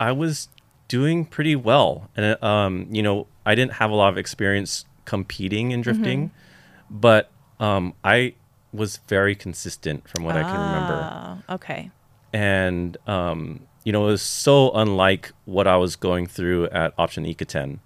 [0.00, 0.48] I was
[0.88, 5.70] doing pretty well, and um, you know, I didn't have a lot of experience competing
[5.70, 6.98] in drifting, mm-hmm.
[6.98, 7.30] but
[7.60, 8.34] um, I
[8.72, 11.00] was very consistent from what I can remember.
[11.02, 11.90] Ah, okay.
[12.32, 17.24] And um, you know, it was so unlike what I was going through at Option
[17.24, 17.78] Ikaten.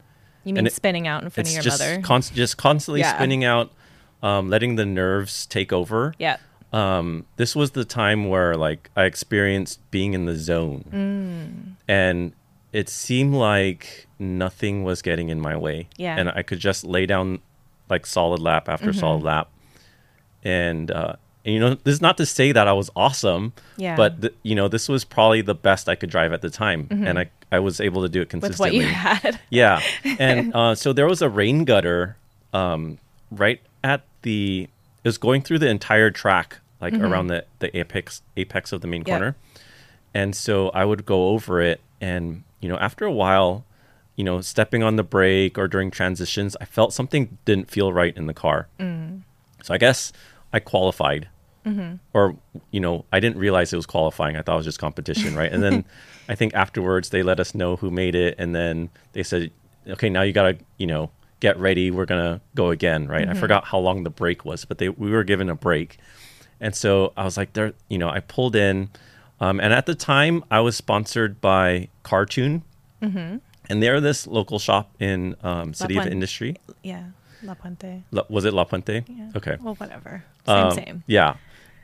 [0.45, 2.03] You mean it, spinning out in front of your just mother?
[2.03, 3.15] Const- just constantly yeah.
[3.15, 3.71] spinning out,
[4.23, 6.15] um, letting the nerves take over.
[6.19, 6.39] Yeah.
[6.73, 11.77] Um, this was the time where like I experienced being in the zone, mm.
[11.87, 12.33] and
[12.73, 15.89] it seemed like nothing was getting in my way.
[15.97, 16.17] Yeah.
[16.17, 17.41] And I could just lay down
[17.91, 19.01] like solid lap after mm-hmm.
[19.01, 19.51] solid lap
[20.45, 23.97] and uh, and, you know this is not to say that I was awesome, yeah.
[23.97, 26.87] but th- you know this was probably the best I could drive at the time,
[26.87, 27.07] mm-hmm.
[27.07, 28.79] and I I was able to do it consistently.
[28.79, 29.81] With what you had, yeah.
[30.19, 32.17] And uh, so there was a rain gutter
[32.53, 32.99] um,
[33.31, 34.69] right at the
[35.05, 37.05] it was going through the entire track, like mm-hmm.
[37.05, 39.19] around the the apex apex of the main yep.
[39.19, 39.37] corner,
[40.15, 43.65] and so I would go over it, and you know after a while.
[44.15, 48.15] You know, stepping on the brake or during transitions, I felt something didn't feel right
[48.15, 48.69] in the car.
[48.79, 49.23] Mm.
[49.63, 50.13] So I guess
[50.53, 51.29] I qualified.
[51.65, 51.95] Mm-hmm.
[52.13, 52.37] Or,
[52.71, 54.37] you know, I didn't realize it was qualifying.
[54.37, 55.53] I thought it was just competition, right?
[55.53, 55.85] And then
[56.29, 58.35] I think afterwards they let us know who made it.
[58.39, 59.51] And then they said,
[59.89, 61.11] okay, now you got to, you know,
[61.43, 61.91] get ready.
[61.91, 63.27] We're going to go again, right?
[63.27, 63.37] Mm-hmm.
[63.37, 65.99] I forgot how long the break was, but they we were given a break.
[66.61, 68.91] And so I was like, there, you know, I pulled in.
[69.41, 72.63] Um, and at the time, I was sponsored by Cartoon.
[73.03, 73.39] Mm-hmm.
[73.69, 76.57] And they're this local shop in um, City of Industry.
[76.85, 77.07] Yeah.
[77.43, 78.05] La Puente.
[78.13, 79.05] La, was it La Puente?
[79.09, 79.31] Yeah.
[79.35, 79.57] Okay.
[79.61, 80.23] Well, whatever.
[80.47, 81.05] Same, um, same.
[81.09, 81.37] Yeah,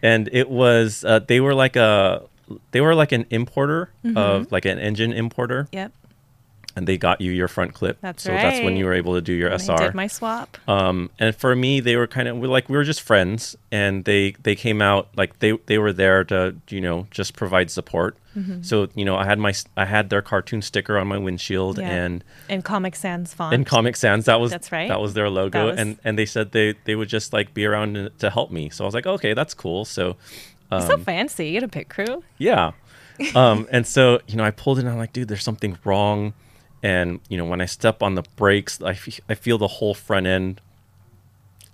[0.03, 2.23] and it was uh, they were like a
[2.71, 4.17] they were like an importer mm-hmm.
[4.17, 5.67] of like an engine importer.
[5.73, 5.91] Yep
[6.79, 7.99] and they got you your front clip.
[8.01, 8.41] That's so right.
[8.41, 9.73] that's when you were able to do your SR.
[9.73, 10.57] I did my swap.
[10.69, 14.37] Um, and for me, they were kind of like we were just friends, and they
[14.41, 18.17] they came out like they they were there to you know just provide support.
[18.37, 18.63] Mm-hmm.
[18.63, 21.91] So you know I had my I had their cartoon sticker on my windshield yeah.
[21.91, 23.53] and in Comic Sans font.
[23.53, 24.89] In Comic Sans, that was that's right.
[24.89, 25.79] That was their logo, was...
[25.81, 28.71] and and they said they they would just like be around to help me.
[28.71, 29.85] So I was like, okay, that's cool.
[29.85, 30.17] So
[30.71, 31.49] um, so fancy.
[31.49, 32.23] You had a pit crew.
[32.39, 32.71] Yeah.
[33.35, 34.83] um, and so you know, I pulled it.
[34.83, 36.35] and I'm like, dude, there's something wrong.
[36.83, 39.95] And you know, when I step on the brakes, I, f- I feel the whole
[39.95, 40.61] front end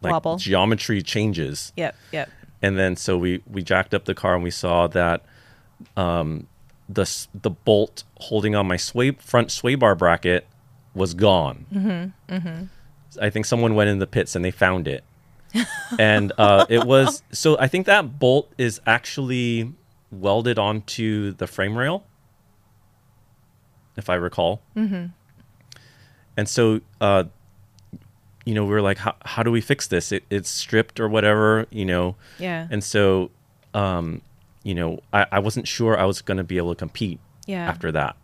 [0.00, 0.36] like Wobble.
[0.36, 1.72] geometry changes.
[1.76, 1.96] Yep.
[2.12, 2.30] Yep.
[2.62, 5.22] And then so we we jacked up the car and we saw that
[5.96, 6.46] um,
[6.88, 10.46] the the bolt holding on my sway front sway bar bracket
[10.94, 11.66] was gone.
[11.72, 12.64] Mm-hmm, mm-hmm.
[13.20, 15.04] I think someone went in the pits and they found it,
[15.98, 17.58] and uh, it was so.
[17.58, 19.72] I think that bolt is actually
[20.10, 22.04] welded onto the frame rail,
[23.96, 24.60] if I recall.
[24.76, 25.06] Mm-hmm.
[26.36, 27.24] And so, uh,
[28.44, 30.12] you know, we were like, how, how do we fix this?
[30.12, 32.16] It, it's stripped or whatever, you know.
[32.38, 32.66] Yeah.
[32.70, 33.30] And so,
[33.72, 34.20] um,
[34.62, 37.68] you know, I, I wasn't sure I was going to be able to compete Yeah.
[37.68, 38.16] after that.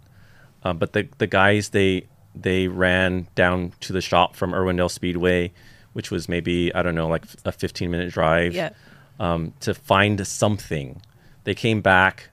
[0.62, 5.52] Uh, but the the guys they they ran down to the shop from Irwindale Speedway,
[5.94, 8.70] which was maybe I don't know like a 15 minute drive Yeah.
[9.18, 11.00] um, to find something.
[11.44, 12.28] They came back,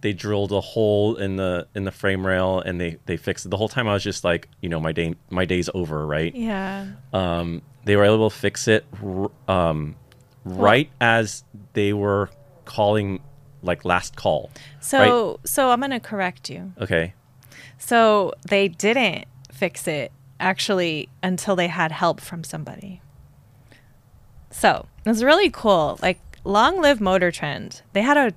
[0.00, 3.48] they drilled a hole in the in the frame rail, and they they fixed it.
[3.50, 6.34] The whole time I was just like, you know, my day my day's over, right?
[6.34, 6.86] Yeah.
[7.12, 8.84] um, they were able to fix it
[9.48, 9.96] um,
[10.44, 12.30] right as they were
[12.64, 13.20] calling
[13.62, 14.50] like last call.
[14.80, 16.72] So so I'm gonna correct you.
[16.80, 17.14] Okay.
[17.78, 23.00] So they didn't fix it actually until they had help from somebody.
[24.50, 25.98] So it was really cool.
[26.02, 27.82] Like Long Live Motor Trend.
[27.92, 28.32] They had a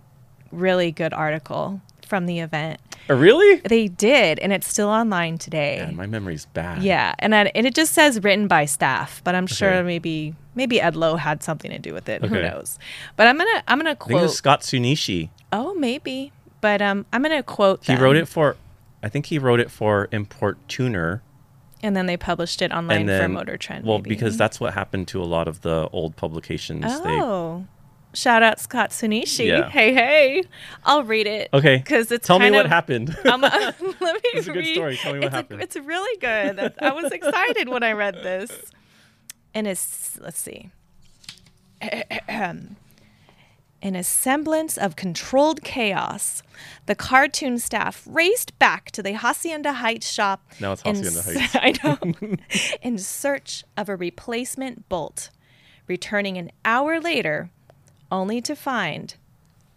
[0.52, 2.80] really good article from the event.
[3.10, 3.58] Uh, really?
[3.62, 5.78] They did, and it's still online today.
[5.80, 6.84] Man, my memory's bad.
[6.84, 10.82] Yeah, and I, and it just says written by staff, but I'm sure maybe maybe
[10.82, 12.24] Ed Loh had something to do with it.
[12.24, 12.78] Who knows?
[13.16, 14.32] But I'm gonna I'm gonna I think quote.
[14.32, 15.30] Scott Tsuneishi.
[15.52, 16.32] Oh, maybe.
[16.62, 17.86] But um, I'm gonna quote.
[17.86, 18.04] He them.
[18.04, 18.58] wrote it for,
[19.02, 21.22] I think he wrote it for Import Tuner.
[21.82, 23.86] and then they published it online then, for Motor Trend.
[23.86, 24.10] well, maybe.
[24.10, 26.84] because that's what happened to a lot of the old publications.
[26.88, 27.66] Oh,
[28.14, 29.48] shout out Scott Tsuneishi.
[29.48, 29.70] Yeah.
[29.70, 30.44] Hey, hey.
[30.84, 31.50] I'll read it.
[31.54, 31.78] Okay.
[31.78, 33.16] Because it's Tell me what of- happened.
[33.26, 34.74] Um, let me It's a good read.
[34.76, 34.98] story.
[34.98, 35.62] Tell me what it's a- happened.
[35.62, 36.74] it's really good.
[36.82, 38.52] I was excited when I read this.
[39.54, 40.70] And it's, let's see.
[43.82, 46.44] In a semblance of controlled chaos,
[46.86, 50.44] the cartoon staff raced back to the Hacienda Heights shop.
[50.60, 51.56] Now it's Hacienda Heights.
[51.56, 52.36] I know.
[52.82, 55.30] in search of a replacement bolt,
[55.88, 57.52] returning an hour later,
[58.12, 59.16] only to find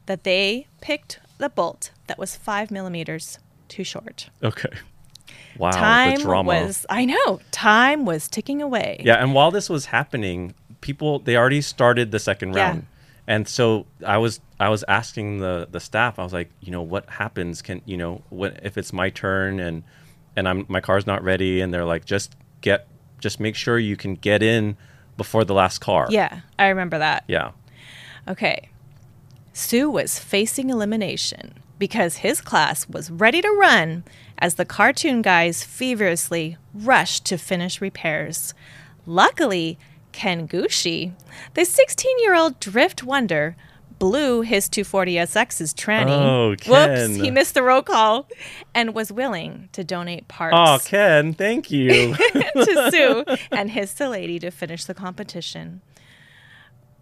[0.07, 4.29] that they picked the bolt that was five millimeters too short.
[4.42, 4.71] okay.
[5.59, 5.71] Wow.
[5.71, 6.49] time the drama.
[6.49, 9.01] was, I know, time was ticking away.
[9.05, 12.68] Yeah, and while this was happening, people they already started the second Yeah.
[12.68, 12.87] round.
[13.27, 16.81] And so I was I was asking the the staff, I was like, you know,
[16.83, 19.85] what happens can, you know, what if it's my turn and
[20.37, 22.88] and I'm my car's not ready and they're like just get
[23.21, 24.77] just make sure you can get in
[25.18, 26.07] before the last car.
[26.11, 27.25] Yeah, I remember that.
[27.29, 27.51] Yeah.
[28.28, 28.68] Okay.
[29.52, 34.04] Hsu was facing elimination because his class was ready to run
[34.38, 38.54] as the cartoon guys feverishly rushed to finish repairs.
[39.04, 39.78] Luckily,
[40.12, 41.12] Ken Gushi,
[41.54, 43.56] the 16 year old drift wonder,
[43.98, 46.11] blew his 240SX's tranny.
[46.11, 47.11] Oh, Ken.
[47.11, 48.28] Whoops, he missed the roll call
[48.74, 52.14] and was willing to donate parts Oh, Ken, thank you.
[52.32, 55.82] to Hsu and his lady to finish the competition.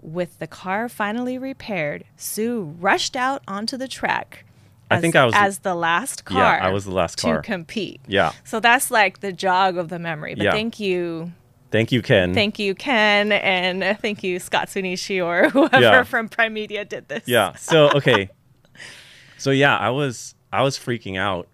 [0.03, 4.45] With the car finally repaired, Hsu rushed out onto the track.
[4.91, 6.57] I think I was- as the last car.
[6.57, 6.67] Yeah.
[6.67, 8.01] I was the last car to compete.
[8.09, 8.33] Yeah.
[8.45, 10.35] So that's like the jog of the memory.
[10.35, 10.51] But Yeah.
[10.53, 11.33] thank you,
[11.71, 12.35] thank you, Ken.
[12.35, 16.03] thank you, Ken, and thank you, Scott Tsuneishi or whoever Yeah.
[16.03, 17.23] from Primedia did this.
[17.27, 18.31] yeah so okay
[19.39, 21.49] so yeah i was i was freaking out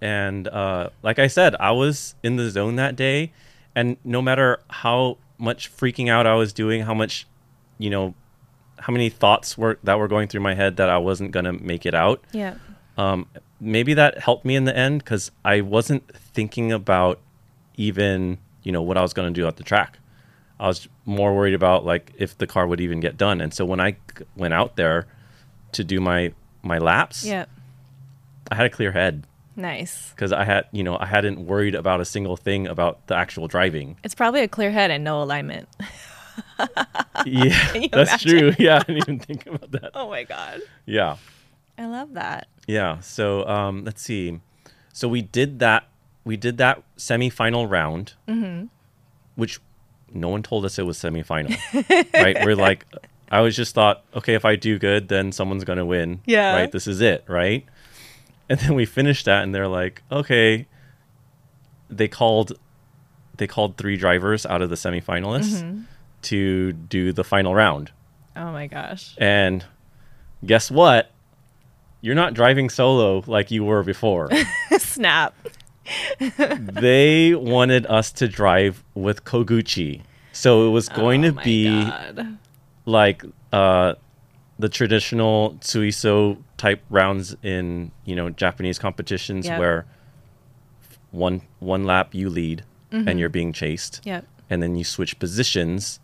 [0.00, 3.32] and uh like i said i was in the zone that day
[3.74, 7.26] and no matter how much freaking out i was doing how much
[7.80, 8.14] you know
[8.78, 11.84] how many thoughts were that were going through my head that i wasn't gonna make
[11.86, 12.54] it out Yeah.
[12.96, 13.26] um
[13.60, 16.02] maybe that helped me in the end because i wasn't
[16.36, 17.18] thinking about
[17.76, 19.98] even you know what i was gonna do at the track
[20.62, 23.40] I was more worried about like if the car would even get done.
[23.40, 23.96] And so when I
[24.36, 25.06] went out there
[25.72, 27.46] to do my my laps, Yeah.
[28.52, 29.24] I had a clear head
[29.56, 30.10] Nice.
[30.10, 33.48] because I had you know I hadn't worried about a single thing about the actual
[33.48, 33.96] driving.
[34.04, 35.66] It's probably a clear head and no alignment.
[37.26, 38.52] Yeah, that's true.
[38.58, 39.90] Yeah, I didn't even think about that.
[39.94, 40.60] Oh my God.
[40.86, 41.16] Yeah,
[41.78, 42.48] I love that.
[42.66, 43.00] yeah.
[43.00, 44.40] So um, let's see.
[44.92, 45.84] So we did that.
[46.24, 48.66] We did that semifinal round, Mm-hmm.
[49.36, 49.60] which
[50.12, 51.56] no one told us it was semifinal.
[52.14, 52.44] right?
[52.44, 52.84] We're like,
[53.30, 56.20] I was just thought, okay, if I do good, then someone's gonna win.
[56.26, 56.54] Yeah.
[56.56, 56.72] Right.
[56.72, 57.24] This is it.
[57.28, 57.64] Right.
[58.48, 60.66] And then we finished that, and they're like, okay.
[61.88, 62.52] They called,
[63.36, 65.80] they called three drivers out of the semifinalists Mm-hmm.
[66.22, 67.90] To do the final round.
[68.36, 69.14] Oh my gosh.
[69.18, 69.64] And
[70.44, 71.10] guess what?
[72.02, 74.30] you're not driving solo like you were before.
[74.78, 75.34] Snap.
[76.58, 80.00] they wanted us to drive with Koguchi.
[80.32, 82.38] So it was going Oh to be God.
[82.86, 83.94] like uh,
[84.58, 89.58] the traditional Tsuiso type rounds in you know Japanese competitions Yep.
[89.58, 89.86] where
[91.10, 93.08] one one lap you lead Mm-hmm.
[93.08, 94.24] and you're being chased, Yep.
[94.48, 96.00] and then you switch positions,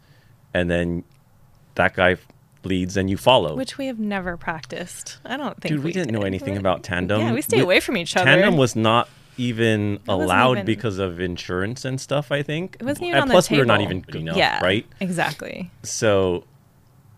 [0.57, 1.05] and then
[1.75, 2.17] that guy
[2.65, 3.55] leads and you follow.
[3.55, 5.19] Which we have never practiced.
[5.27, 7.21] I don't think Dude, we, didn't know anything We- about tandem.
[7.21, 8.25] Yeah, we stay away from each other.
[8.25, 12.33] Tandem was not even allowed even- because of insurance and stuff.
[12.33, 14.39] I think It wasn't even and on plus the we were not even good enough,
[14.39, 14.87] yeah, right?
[14.99, 15.71] Exactly.
[15.83, 16.45] So,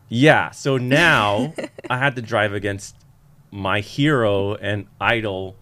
[0.09, 0.51] yeah.
[0.51, 1.55] So now
[1.89, 2.97] I had to drive against
[3.53, 5.55] my hero and idol,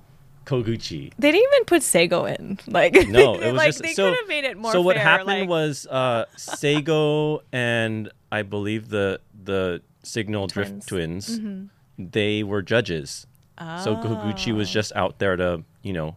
[0.46, 1.12] Koguchi.
[1.18, 2.58] They didn't even put Seigo in.
[2.66, 4.10] Like No, it was like, just they so.
[4.10, 4.72] could have made it more.
[4.72, 10.86] so what fair, happened like- was uh, Seigo and I believe the the Signal Drift
[10.86, 11.26] Twins.
[11.38, 11.68] twins.
[11.98, 13.26] They were judges.
[13.58, 14.72] So Koguchi was Oh.
[14.72, 16.16] just out there to you know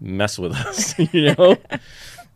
[0.00, 1.56] mess with us, you know.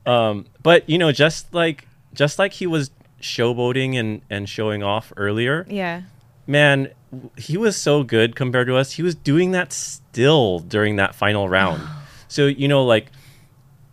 [0.07, 5.13] um, but you know, just like just like he was showboating and and showing off
[5.17, 6.03] earlier, Yeah.
[6.47, 6.91] man,
[7.37, 8.93] he was so good compared to us.
[8.93, 11.83] He was doing that still during that final round.
[12.29, 13.07] so you know, like,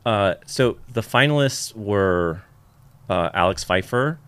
[0.06, 2.42] uh, so the finalists were
[3.10, 4.20] uh, Alex Pfeiffer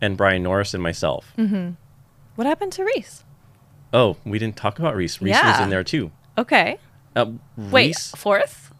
[0.00, 1.32] and Brian Norris and myself.
[2.36, 3.24] What happened to Rhys?
[3.92, 5.20] Oh, we didn't talk about Rhys.
[5.20, 6.10] Rhys was in there too.
[6.38, 6.78] Okay.
[7.14, 8.72] Uh, Wait, Rhys, fourth?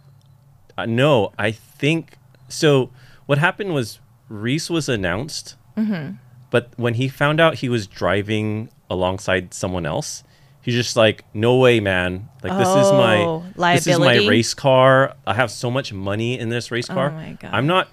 [0.78, 2.16] uh, no, I think
[2.48, 2.90] so.
[3.26, 6.14] What happened was Rhys was announced, Mm-hmm.
[6.50, 10.22] but when he found out he was driving alongside someone else,
[10.60, 12.28] he's just like, "No way, man!
[12.42, 14.28] Like this is my Oh, this is my liability?
[14.28, 15.14] race car.
[15.26, 17.10] I have so much money in this race car.
[17.10, 17.50] Oh my God.
[17.54, 17.88] I'm not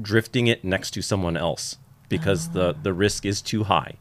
[0.00, 1.76] drifting it next to someone else
[2.08, 2.76] because the Oh.
[2.82, 3.94] the risk is too high."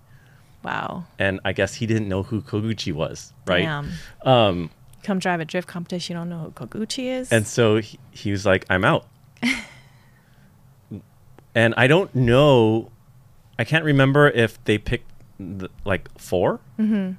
[0.63, 1.06] Wow.
[1.17, 3.63] And I guess he didn't know who Koguchi was, right?
[3.63, 3.91] Damn.
[4.23, 4.69] Um,
[5.04, 6.15] Come drive a drift competition.
[6.15, 7.32] You don't know who Koguchi is.
[7.32, 9.06] And so he, he was like, I'm out.
[11.56, 12.91] and I don't know,
[13.58, 17.12] I can't remember if they picked the, like 4 mm-hmm.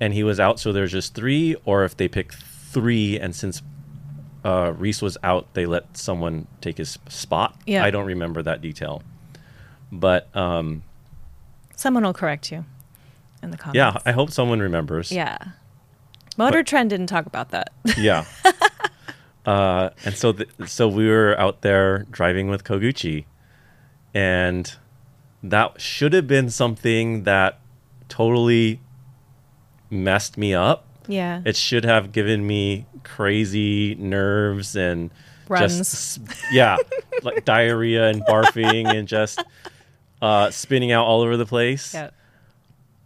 [0.00, 3.62] and he was out, so there's just three, or if they picked three, and since
[4.44, 7.56] uh, Rhys was out, they let someone take his spot.
[7.66, 7.84] Yeah.
[7.84, 9.02] I don't remember that detail.
[9.90, 10.82] But um,
[11.76, 12.64] Someone will correct you
[13.42, 13.76] in the comments.
[13.76, 15.12] yeah, I hope someone remembers.
[15.12, 15.38] Yeah.
[16.36, 17.72] Motor Trend didn't talk about that.
[17.98, 18.24] Yeah.
[19.46, 23.26] uh, and so, th- so we were out there driving with Koguchi,
[24.14, 24.74] and
[25.42, 27.58] that should have been something that
[28.08, 28.80] totally
[29.90, 30.84] messed me up.
[31.08, 31.42] yeah.
[31.44, 35.10] It should have given me crazy nerves and
[35.48, 35.76] Runs.
[35.78, 36.20] just
[36.52, 36.76] yeah,
[37.22, 39.42] like diarrhea and barfing and just
[40.22, 41.92] uh, spinning out all over the place.
[41.94, 42.10] yeah.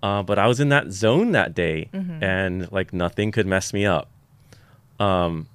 [0.02, 2.22] Uh, but I was in that zone that day, Mm-hmm.
[2.22, 4.08] and like nothing could mess me up.
[5.00, 5.48] Um,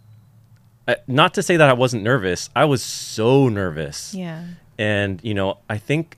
[0.87, 2.49] I, not to say that I wasn't nervous.
[2.55, 4.43] I was so nervous, Yeah.
[4.77, 6.17] and you know, I think,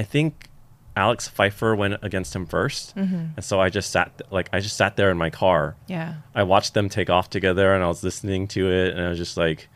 [0.00, 0.48] I think
[0.96, 3.24] Alex Pfeiffer went against him 1st Mm-hmm.
[3.36, 5.76] and so I just sat th- like I just sat there in my car.
[5.86, 6.14] Yeah.
[6.34, 9.18] I watched them take off together, and I was listening to it, and I was
[9.18, 9.68] just like,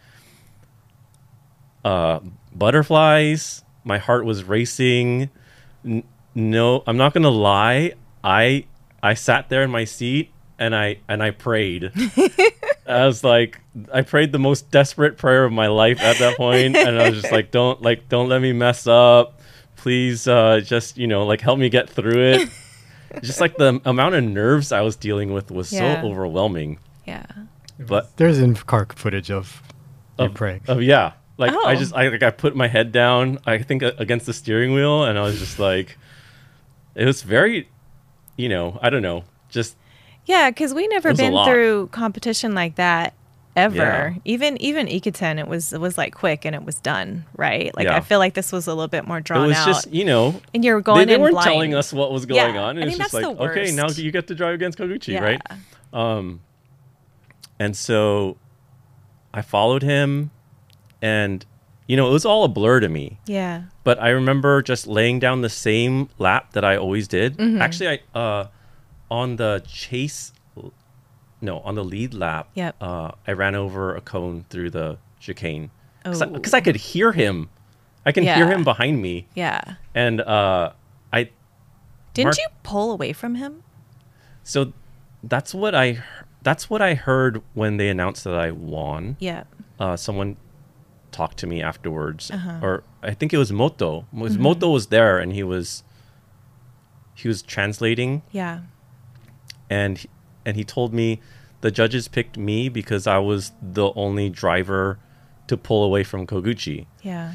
[1.84, 2.20] uh,
[2.54, 3.62] butterflies.
[3.84, 5.30] My heart was racing.
[5.84, 7.92] N- no, I'm not gonna lie.
[8.22, 8.64] I
[9.02, 11.92] I sat there in my seat and I and I prayed.
[12.87, 13.60] I was like,
[13.92, 17.20] I prayed the most desperate prayer of my life at that point, and I was
[17.20, 19.40] just like, don't like don't let me mess up.
[19.76, 22.48] Please, uh, just you know, like help me get through it.
[23.22, 26.00] just like the amount of nerves I was dealing with was Yeah.
[26.02, 26.78] so overwhelming.
[27.06, 27.26] Yeah.
[27.78, 29.62] But There's in car footage of
[30.18, 30.62] you of, praying.
[30.68, 31.74] of yeah, like I Oh.
[31.74, 33.38] just I like I put my head down.
[33.46, 35.98] I think uh, against the steering wheel, and I was just like,
[36.94, 37.68] it was very,
[38.37, 39.76] you know, I don't know, just
[40.26, 43.12] Yeah, because we never It was a been through competition like that
[43.56, 43.76] ever.
[43.76, 44.14] Yeah.
[44.24, 47.74] Even even Ikaten, it was it was like quick and it was done, right?
[47.76, 47.96] Like Yeah.
[47.96, 49.66] I feel like this was a little bit more it drawn was out.
[49.66, 50.40] just you know.
[50.52, 51.46] and you're They, going they in weren't blind.
[51.46, 52.76] telling us what was going Yeah, on.
[52.78, 55.40] I And mean, it's just like, okay, now you get to drive against Koguchi, right?
[55.92, 56.40] Um,
[57.58, 58.36] and so
[59.32, 60.30] I followed him,
[61.00, 61.44] and
[61.86, 63.18] you know, it was all a blur to me.
[63.26, 63.64] Yeah.
[63.84, 67.36] but I remember just laying down the same lap that I always did.
[67.36, 67.60] Mm-hmm.
[67.62, 68.46] Actually, I uh,
[69.10, 70.32] on the chase,
[71.44, 72.77] no, on the lead lap, Yep.
[72.81, 75.71] uh, I ran over a cone through the chicane
[76.06, 76.10] Oh.
[76.27, 77.48] because I, could hear him.
[78.04, 79.60] I can hear him behind me, Yeah.
[79.94, 80.73] and uh,
[81.12, 81.31] I
[82.14, 83.62] Didn't Mark- you pull away from him?
[84.42, 84.73] so
[85.23, 86.02] that's what I
[86.42, 89.16] that's what I heard when they announced that I won.
[89.18, 89.44] Yeah.
[89.81, 90.37] Uh, someone
[91.10, 92.58] talked to me afterwards, Uh-huh.
[92.60, 94.04] or I think it was Moto.
[94.12, 95.83] It was Moto was there, and he was
[97.14, 98.60] he was translating Yeah.
[99.71, 100.04] and
[100.44, 101.21] and he told me
[101.65, 104.98] the judges picked me because I was the only driver
[105.46, 106.85] to pull away from Koguchi.
[107.00, 107.33] Yeah.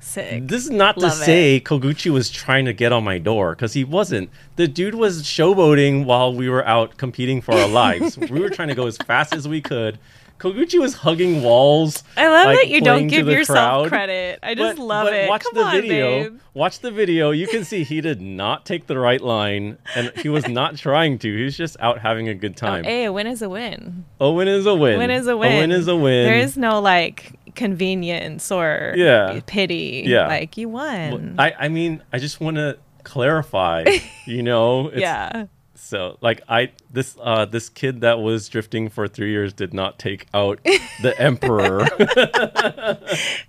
[0.00, 0.48] Sick.
[0.48, 3.72] This is not Love to say Koguchi was trying to get on my door because
[3.72, 4.28] he wasn't.
[4.56, 8.18] The dude was showboating while we were out competing for our lives.
[8.18, 9.98] we were trying to go as fast as we could.
[10.40, 12.02] Koguchi was hugging walls.
[12.16, 13.88] I love like, that you don't give yourself crowd.
[13.90, 14.38] credit.
[14.42, 15.28] I just But- love but it.
[15.28, 16.22] Watch Come the on, video.
[16.30, 16.40] babe.
[16.54, 17.30] Watch the video.
[17.30, 21.18] You can see he did not take the right line, and he was not trying
[21.18, 21.36] to.
[21.36, 22.84] He was just out having a good Oh, time.
[22.84, 24.06] hey, a win is a win.
[24.18, 24.98] a win is a win.
[24.98, 25.52] Win is a win.
[25.52, 26.24] A win is a win.
[26.26, 29.40] There is no like convenience or Yeah.
[29.46, 30.04] pity.
[30.06, 30.26] Yeah.
[30.26, 31.34] Like you Well, won.
[31.38, 33.84] I, I mean, I just want to clarify.
[34.26, 35.46] You know, it's, yeah.
[35.90, 39.98] So like I this uh this kid that was drifting for three years did not
[39.98, 40.62] take out
[41.02, 41.84] the emperor.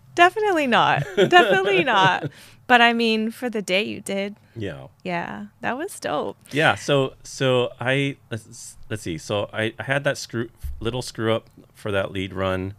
[0.15, 1.05] Definitely not.
[1.15, 2.31] Definitely not.
[2.65, 4.87] But I mean, for the day you did, yeah.
[5.03, 6.35] yeah, that was dope.
[6.51, 6.73] Yeah.
[6.73, 9.19] So so I let's, let's see.
[9.19, 12.73] So I, I had that screw little screw up for that lead run.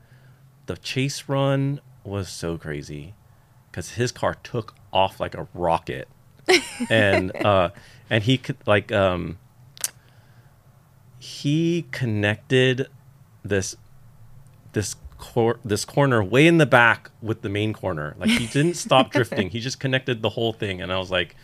[0.67, 3.15] The chase run was so crazy
[3.71, 6.09] because his car took off like a rocket,
[6.91, 7.71] and uh
[8.11, 9.39] and he could like um
[11.23, 12.89] he connected
[13.45, 13.77] this
[14.73, 18.17] this cor- this corner way in the back with the main corner.
[18.19, 19.49] Like he didn't stop drifting.
[19.49, 21.37] He just connected the whole thing, and I was like,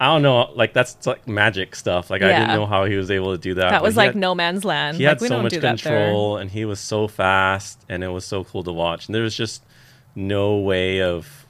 [0.00, 2.10] I don't know, like that's like magic stuff.
[2.10, 3.70] Like I didn't know how he was able to do that.
[3.70, 4.96] That was like had- no man's land.
[4.96, 8.02] He like had we so don't much do control, and he was so fast, and
[8.02, 9.06] it was so cool to watch.
[9.06, 9.62] And there was just
[10.16, 11.41] no way of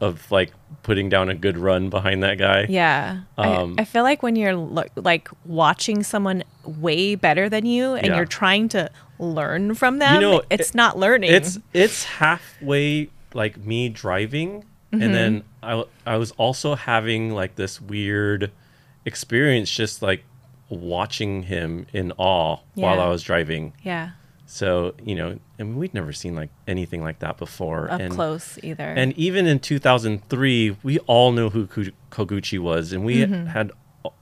[0.00, 2.66] of like putting down a good run behind that guy.
[2.68, 3.20] Yeah.
[3.36, 7.94] Um, I, I feel like when you're lo- like watching someone way better than you
[7.94, 8.16] and Yeah.
[8.16, 11.32] you're trying to learn from them, you know, it's it- not learning.
[11.32, 15.02] It's it's halfway like me driving, Mm-hmm.
[15.02, 18.50] and then I I was also having like this weird
[19.04, 20.22] experience, just like
[20.70, 23.72] watching him in awe while I was driving.
[23.82, 24.10] yeah.
[24.50, 27.90] So you know, and we'd never seen like anything like that before.
[27.90, 28.82] Up and, close either.
[28.84, 31.66] And even in 2003, we all knew who
[32.10, 33.46] Koguchi was, and we Mm-hmm.
[33.48, 33.72] had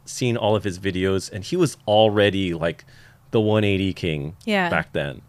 [0.04, 2.84] seen all of his videos, and he was already like
[3.30, 4.68] the 180 king Yeah.
[4.68, 5.22] back then.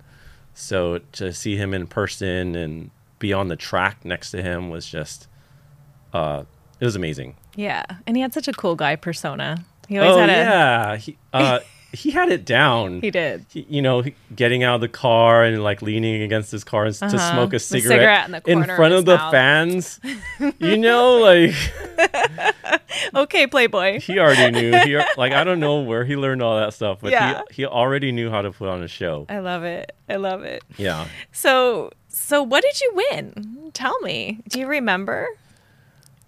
[0.56, 2.90] So to see him in person and
[3.20, 5.28] be on the track next to him was just,
[6.14, 6.44] uh,
[6.80, 7.36] it was amazing.
[7.56, 7.84] yeah.
[8.08, 9.64] And he had such a cool guy persona.
[9.88, 11.60] He always oh had a yeah, he, uh,
[11.98, 13.02] he had it down.
[13.02, 13.46] he did.
[13.52, 14.04] He- you know,
[14.36, 17.18] getting out of the car and like leaning against his car to Uh-huh.
[17.34, 19.32] smoke a cigarette, cigarette in of front his of the mouth.
[19.32, 20.00] fans.
[20.60, 21.54] you know, like
[23.16, 24.00] Okay, Playboy.
[24.00, 24.78] he already knew.
[24.80, 27.42] He like I don't know where he learned all that stuff, but Yeah.
[27.50, 29.26] he he already knew how to put on a show.
[29.30, 29.92] I love it.
[30.10, 30.64] I love it.
[30.78, 31.08] Yeah.
[31.32, 33.72] So so what did you win?
[33.74, 34.40] Tell me.
[34.50, 35.28] Do you remember?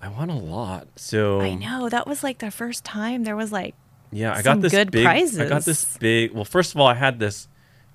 [0.01, 0.87] I won a lot.
[0.95, 3.75] So I know that was like the first time there was like
[4.11, 6.87] yeah, I some got this good big I got this big well, first of all,
[6.87, 7.47] I had this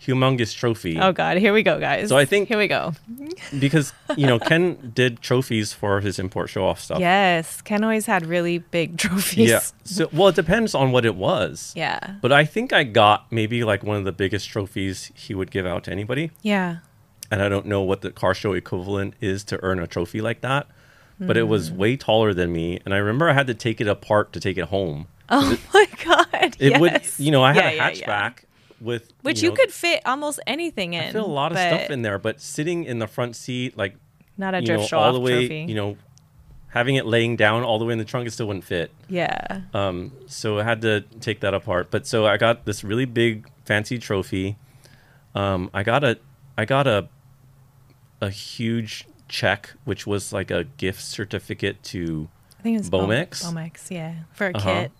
[0.02, 0.98] humongous trophy.
[1.00, 2.08] oh god, here we go, guys.
[2.10, 2.92] So I think- here we go.
[3.58, 6.98] because you know Ken did trophies for his import show off stuff.
[7.00, 9.48] Yes, Ken always had really big trophies.
[9.50, 9.60] Yeah.
[9.84, 11.72] So well, it depends on what it was.
[11.76, 12.16] Yeah.
[12.20, 15.66] But I think I got maybe like one of the biggest trophies he would give
[15.66, 16.30] out to anybody.
[16.42, 16.78] Yeah.
[17.30, 20.42] And I don't know what the car show equivalent is to earn a trophy like
[20.42, 20.66] that.
[21.18, 21.76] But it was Mm.
[21.76, 22.80] way taller than me.
[22.84, 25.06] And I remember I had to take it apart to take it home.
[25.28, 26.56] Oh my god.
[26.58, 27.18] It would, yes.
[27.20, 28.30] you know, I had Yeah, a hatchback yeah.
[28.80, 29.12] with.
[29.22, 31.04] Which you, know, could fit almost anything in.
[31.04, 33.96] I feel a lot of stuff in there, but sitting in the front seat, like,
[34.36, 35.64] Not a you drift know, show all the way, trophy.
[35.68, 35.96] you know,
[36.68, 38.90] having it laying down all the way in the trunk, it still wouldn't fit.
[39.08, 39.62] Yeah.
[39.72, 41.90] Um, so I had to take that apart.
[41.90, 44.56] But so I got this really big fancy trophy.
[45.34, 46.18] Um, I got a
[46.58, 47.08] I got a
[48.20, 53.42] a huge check, which was like a gift certificate to I think it's Bo- Bomex?
[53.44, 54.14] Bomex, yeah.
[54.32, 54.80] For a Uh-huh.
[54.82, 54.92] kit.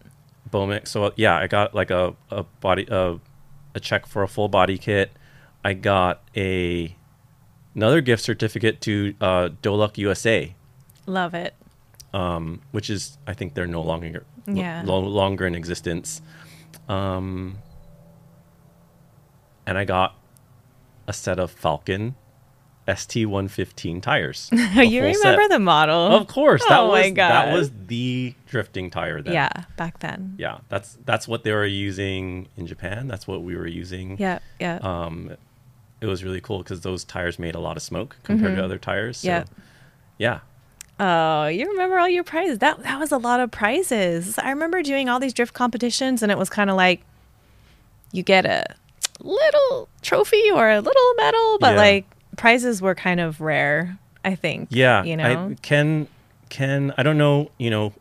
[0.50, 0.88] Bomex.
[0.88, 3.18] So yeah, I got like a a body a
[3.74, 5.10] a check for a full body kit.
[5.64, 6.94] I got a
[7.74, 10.54] another gift certificate to uh, Do-Luck USA.
[11.06, 11.54] Love it.
[12.12, 14.82] um, which is I think they're no longer Yeah.
[14.82, 16.22] no longer in existence.
[16.88, 17.58] Um,
[19.66, 20.14] and I got
[21.08, 22.14] a set of Falken
[22.92, 24.50] ST one fifteen tires.
[24.52, 25.50] you remember set.
[25.50, 26.08] the model?
[26.08, 29.22] Of course, that Oh my was that was the drifting tire.
[29.22, 29.32] Then.
[29.32, 30.34] Yeah, back then.
[30.38, 30.58] yeah.
[30.68, 33.08] That's that's what they were using in Japan.
[33.08, 34.16] That's what we were using.
[34.18, 34.78] Yeah, yeah.
[34.82, 35.36] Um,
[36.00, 38.76] it was really cool because those tires made a lot of smoke compared to other
[38.78, 39.18] tires.
[39.18, 39.44] So, Yeah.
[40.18, 40.40] yeah.
[41.00, 42.58] Oh, you remember all your prizes?
[42.58, 44.38] That that was a lot of prizes.
[44.38, 47.00] I remember doing all these drift competitions, and it was kind of like
[48.12, 48.64] you get a
[49.20, 51.80] little trophy or a little medal, but Yeah.
[51.80, 52.06] like
[52.36, 53.98] prizes were kind of rare.
[54.24, 54.68] I think.
[54.70, 55.50] Yeah, you know.
[55.50, 56.08] I, Ken,
[56.48, 57.92] Ken, I don't know, you know,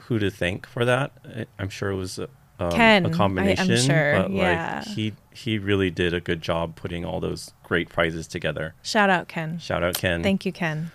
[0.00, 1.12] who to thank for that.
[1.24, 2.28] I, I'm sure it was a,
[2.58, 4.82] um, Ken, I- a I'm combination, sure, but yeah.
[4.84, 8.74] like he he really did a good job putting all those great prizes together.
[8.82, 9.60] Shout out Ken.
[9.60, 10.20] Shout out Ken.
[10.20, 10.90] Thank you, Ken.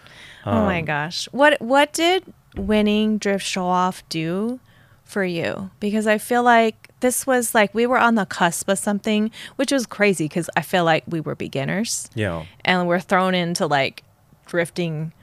[0.46, 1.30] oh my Um, gosh.
[1.32, 2.26] What what did
[2.58, 4.60] winning Drift Show Off do
[5.14, 5.70] for you?
[5.80, 9.72] Because I feel like this was like we were on the cusp of something, which
[9.72, 12.46] was crazy because I feel like we were beginners Yeah.
[12.66, 14.04] and we're thrown into like
[14.46, 15.14] drifting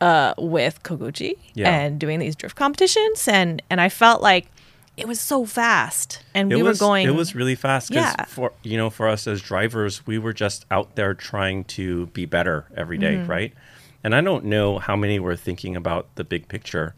[0.00, 1.70] uh with Koguchi Yeah.
[1.74, 4.46] and doing these drift competitions and and I felt like
[4.96, 8.14] it was so fast and it we was were going it was really fast because
[8.18, 8.24] Yeah.
[8.26, 12.26] for you know for us as drivers we were just out there trying to be
[12.26, 13.30] better every day, Mm-hmm.
[13.30, 13.52] right
[14.04, 16.94] and i don't know how many were thinking about the big picture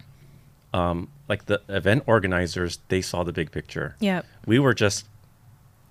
[0.75, 4.23] um, like the event organizers they saw the big picture Yeah.
[4.47, 5.07] we were just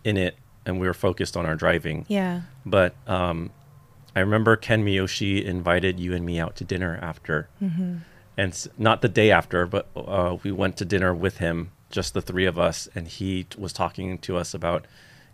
[0.04, 0.36] in it
[0.66, 2.42] and we were focused on our driving Yeah.
[2.66, 3.50] but um,
[4.16, 7.98] I remember Ken Miyoshi invited you and me out to dinner after, Mm-hmm.
[8.38, 12.14] and s- not the day after, but uh, we went to dinner with him, just
[12.16, 14.86] the three of us, and he t- was talking to us about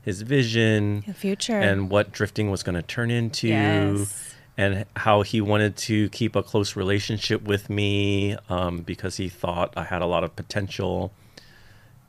[0.01, 1.57] his vision The future.
[1.59, 3.47] and what drifting was going to turn into.
[3.47, 4.35] Yes.
[4.57, 9.73] And how he wanted to keep a close relationship with me um, because he thought
[9.75, 11.11] I had a lot of potential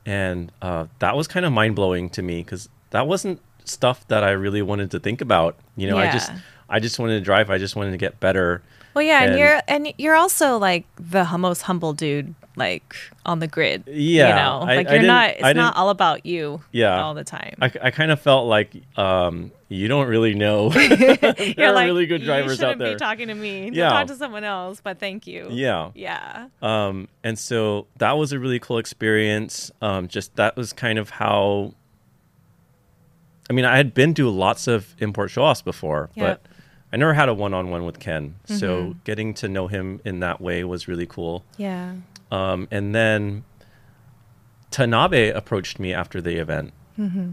[0.07, 4.23] and uh, that was kind of mind blowing to me because that wasn't stuff that
[4.23, 5.57] I really wanted to think about.
[5.75, 6.31] You know, I just
[6.69, 7.49] I just wanted to drive.
[7.49, 8.63] I just wanted to get better.
[8.97, 12.95] Well, yeah, and, And- you're and you're also like the most humble dude like
[13.27, 13.83] on the grid.
[13.85, 16.61] Yeah, you know, like I, you're didn't- It's not all about you.
[16.71, 16.99] Yeah.
[17.03, 17.53] all the time.
[17.61, 20.69] I, I kind of felt like um, you don't really know.
[20.69, 22.93] there you're are like, really good you drivers out shouldn't there.
[22.95, 23.65] Be talking to me.
[23.65, 23.71] Yeah.
[23.73, 24.81] Yeah, talk to someone else.
[24.83, 25.47] But thank you.
[25.51, 25.91] yeah.
[25.93, 29.69] yeah, Um, and so that was a really cool experience.
[29.79, 31.75] Um, just that was kind of how.
[33.49, 36.46] I mean, I had been to lots of import show offs before, Yep.
[36.93, 38.35] I never had a one on one with Ken.
[38.45, 38.99] So Mm-hmm.
[39.03, 41.43] getting to know him in that way was really cool.
[41.57, 41.95] yeah.
[42.31, 43.43] Um, and then
[44.71, 46.73] Tanabe approached me after the event.
[46.99, 47.31] Mm-hmm.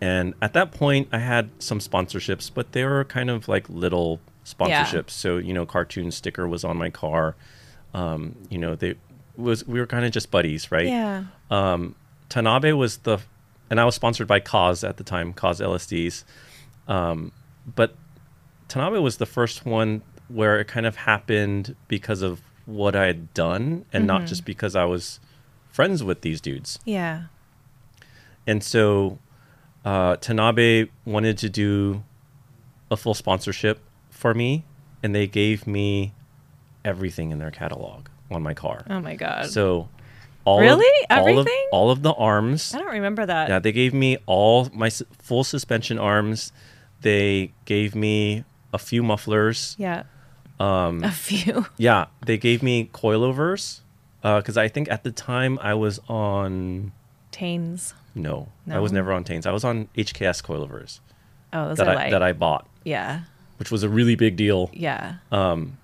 [0.00, 4.20] And at that point, I had some sponsorships, but they were kind of like little
[4.44, 5.10] sponsorships.
[5.10, 7.34] So, you know, cartoon sticker was on my car.
[7.92, 8.94] Um, you know, they
[9.36, 10.86] was we were kind of just buddies, right?
[10.86, 11.24] Yeah.
[11.50, 11.96] Um,
[12.30, 13.18] Tanabe was the,
[13.68, 16.24] and I was sponsored by KAAZ at the time, KAAZ LSDs.
[16.88, 17.32] Um,
[17.74, 17.94] but
[18.70, 23.34] Tanabe was the first one where it kind of happened because of what I had
[23.34, 25.18] done and not just because I was
[25.70, 26.78] friends with these dudes.
[26.84, 27.24] Yeah.
[28.46, 29.18] And so
[29.84, 32.04] uh, Tanabe wanted to do
[32.90, 34.64] a full sponsorship for me,
[35.02, 36.12] and they gave me
[36.84, 38.84] everything in their catalog on my car.
[38.88, 39.46] Oh my god.
[39.50, 39.88] So
[40.44, 40.86] all Really?
[41.10, 41.66] of, all of Everything?
[41.72, 42.72] all of the arms.
[42.74, 43.48] I don't remember that.
[43.48, 46.52] Yeah, they gave me all my full suspension arms.
[47.02, 49.74] They gave me a few mufflers.
[49.78, 50.04] Yeah.
[50.58, 51.02] Um.
[51.04, 51.66] A few.
[51.78, 53.80] Yeah, they gave me coilovers
[54.22, 56.92] because I think at the time I was on.
[57.32, 57.94] Teins.
[58.14, 59.46] No, I was never on Teins.
[59.46, 60.98] I was on HKS coilovers
[61.52, 62.10] Oh, those that are I like.
[62.10, 63.20] that I bought, yeah.
[63.58, 64.68] which was a really big deal.
[64.72, 65.14] Yeah.
[65.32, 65.78] Um,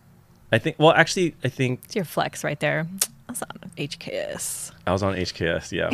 [0.53, 0.77] I think.
[0.79, 2.87] Well, actually, I think It's your flex right there.
[3.29, 4.73] I was on HKS.
[4.87, 5.73] I was on HKS.
[5.73, 5.91] Yeah,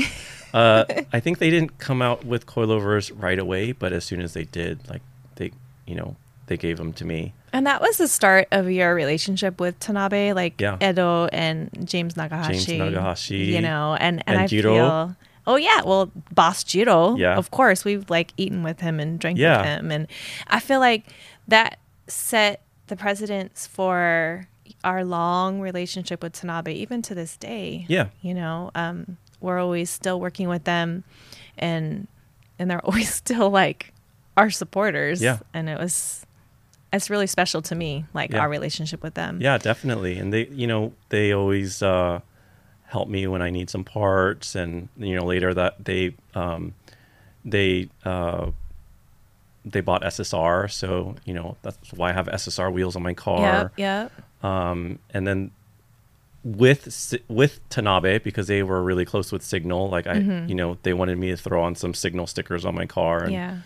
[0.59, 4.33] uh, I think they didn't come out with coilovers right away, but as soon as
[4.35, 5.03] they did, like
[5.37, 5.53] they,
[5.87, 6.17] you know,
[6.47, 7.35] they gave them to me.
[7.53, 10.77] And that was the start of your relationship with Tanabe, like Yeah.
[10.81, 12.65] Edo and James Nagahashi.
[12.67, 13.47] James Nagahashi.
[13.47, 14.75] You know, and, and, And I Jiro.
[14.75, 15.17] feel
[15.47, 17.17] Oh yeah, well Boss Jiro.
[17.17, 17.37] Yeah.
[17.37, 17.85] Of course.
[17.85, 19.59] We've like eaten with him and drank Yeah.
[19.59, 19.91] with him.
[19.91, 20.07] And
[20.47, 21.05] I feel like
[21.49, 24.49] that set the precedence for
[24.85, 27.85] our long relationship with Tanabe, even to this day.
[27.89, 28.09] Yeah.
[28.23, 31.05] You know, um, we're always still working with them
[31.59, 32.07] and
[32.59, 33.93] and they're always still like
[34.37, 35.21] our supporters.
[35.21, 35.39] Yeah.
[35.53, 36.25] And it was
[36.93, 38.41] it's really special to me, like Yeah.
[38.41, 39.39] our relationship with them.
[39.41, 40.19] Yeah, definitely.
[40.19, 42.21] And they, you know, they always uh,
[42.87, 46.75] help me when I need some parts, and you know, later that they, um,
[47.45, 48.51] they, uh,
[49.65, 53.71] they bought SSR, so you know that's why I have SSR wheels on my car.
[53.77, 54.09] Yeah.
[54.43, 55.53] Um, and then
[56.45, 60.93] with with Tanabe because they were really close with Signal, like I, you know, they
[60.93, 63.59] wanted me to throw on some Signal stickers on my car, and yeah.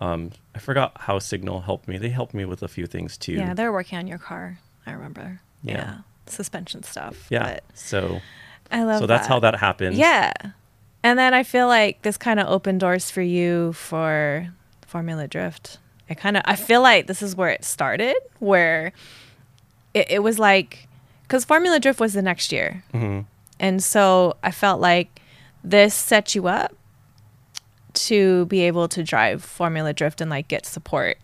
[0.00, 1.98] Um, I forgot how Signal helped me.
[1.98, 3.32] They helped me with a few things too.
[3.32, 4.58] Yeah, they're working on your car.
[4.86, 5.40] I remember.
[5.62, 5.74] Yeah.
[5.74, 5.96] Yeah.
[6.26, 7.26] Suspension stuff.
[7.30, 7.54] yeah.
[7.54, 8.20] But So.
[8.70, 9.96] I love so that's how that happened.
[9.96, 10.32] Yeah.
[11.04, 14.48] And then I feel like this kind of opened doors for you for
[14.86, 15.78] Formula Drift.
[16.10, 18.92] I kind of I feel like this is where it started, where
[19.94, 20.88] it, it was like
[21.22, 23.20] because Formula Drift was the next year, hmm
[23.58, 25.20] and so I felt like
[25.64, 26.74] this set you up
[27.96, 31.18] to be able to drive Formula Drift and like get support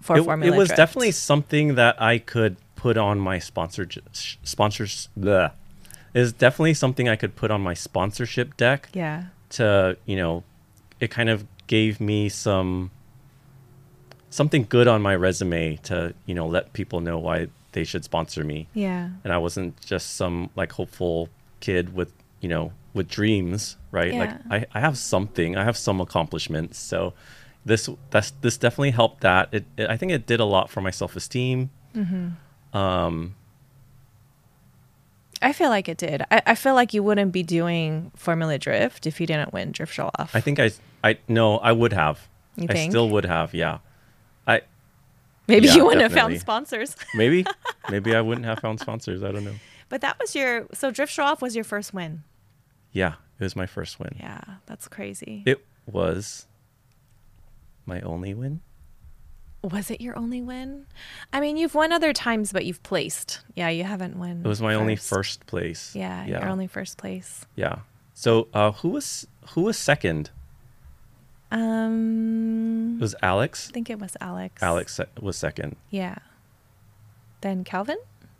[0.00, 0.76] for It, Formula it was Drift.
[0.76, 3.86] definitely something that I could put on my sponsor
[4.42, 5.08] sponsors.
[6.14, 9.24] Is definitely something I could put on my sponsorship deck Yeah.
[9.50, 10.44] to, you know,
[11.00, 12.90] it kind of gave me some
[14.30, 18.44] something good on my resume to, you know, let people know why they should sponsor
[18.44, 18.66] me.
[18.74, 19.10] Yeah.
[19.24, 21.28] And I wasn't just some like hopeful
[21.60, 24.12] kid with, you know, with dreams, right?
[24.14, 26.78] Like I, I have something, I have some accomplishments.
[26.78, 27.14] So
[27.64, 29.48] this that's this definitely helped that.
[29.52, 31.70] It, it I think it did a lot for my self-esteem.
[32.72, 33.36] Um
[35.40, 36.22] I feel like it did.
[36.30, 39.92] I, I feel like you wouldn't be doing Formula Drift if you didn't win Drift
[39.92, 40.34] Show Off.
[40.34, 40.70] I think I
[41.04, 42.28] I no, I would have.
[42.56, 42.92] You I think?
[42.92, 43.78] still would have, yeah.
[44.46, 44.62] I
[45.48, 46.94] Maybe yeah, you wouldn't have found sponsors.
[47.14, 47.44] maybe
[47.90, 49.22] maybe I wouldn't have found sponsors.
[49.24, 49.54] I don't know.
[49.88, 52.22] but that was your so Drift Show Off was your first win.
[52.92, 54.16] Yeah, it was my first win.
[54.18, 55.42] Yeah, that's crazy.
[55.46, 56.46] It was
[57.86, 58.60] my only win.
[59.62, 60.86] was it your only win?
[61.32, 63.40] I mean, you've won other times, but you've placed.
[63.54, 64.42] Yeah, you haven't won.
[64.44, 65.94] It was my only first place.
[65.94, 67.46] Yeah, yeah, your only first place.
[67.56, 67.80] yeah.
[68.14, 70.30] So uh, who was who was second?
[71.50, 73.68] Um, It was Alex.
[73.68, 74.62] I think it was Alex.
[74.62, 75.76] Alex was second.
[75.90, 76.16] Yeah.
[77.40, 77.98] Then Calvin.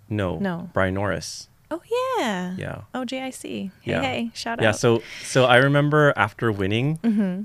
[0.09, 0.71] No, No.
[0.73, 1.49] Brian Norris.
[1.75, 1.81] Oh
[2.19, 2.55] yeah.
[2.59, 2.81] Yeah.
[2.95, 3.43] Oh JIC.
[3.43, 4.03] Hey Yeah.
[4.03, 4.69] hey, shout Yeah.
[4.69, 4.69] out.
[4.69, 7.43] Yeah, so so I remember after winning, Mm-hmm.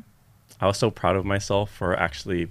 [0.59, 2.49] I was so proud of myself for actually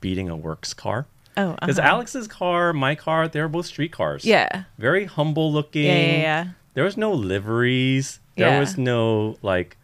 [0.00, 1.06] beating a works car.
[1.36, 1.88] oh, Because uh-huh.
[1.88, 4.24] Alex's car, my car, they were both street cars.
[4.24, 4.64] Yeah.
[4.78, 5.84] Very humble looking.
[5.86, 6.46] Yeah, yeah, yeah.
[6.74, 8.18] There was no liveries.
[8.36, 8.60] There Yeah.
[8.60, 9.76] was no like.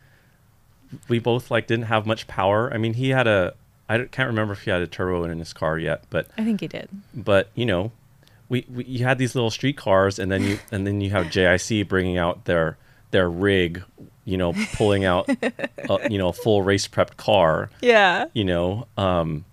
[1.08, 2.72] We both like didn't have much power.
[2.74, 3.54] I mean, he had a.
[3.88, 6.60] I can't remember if he had a turbo in his car yet, but I think
[6.60, 6.88] he did.
[7.14, 7.92] but you know,
[8.50, 11.26] we, we you had these little street cars, and then you and then you have
[11.26, 12.76] JIC bringing out their
[13.12, 13.82] their rig,
[14.24, 18.26] you know, pulling out, a, you know, a full race prepped car, Yeah.
[18.34, 19.44] you know, um,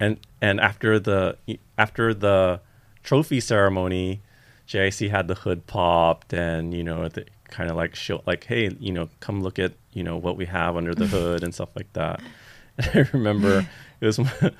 [0.00, 1.36] and and after the
[1.78, 2.60] after the
[3.02, 4.20] trophy ceremony,
[4.68, 8.74] JIC had the hood popped, and you know, the, kind of like show like, hey,
[8.80, 11.70] you know, come look at you know what we have under the hood and stuff
[11.76, 12.20] like that.
[12.78, 13.66] And I remember
[14.02, 14.54] it was it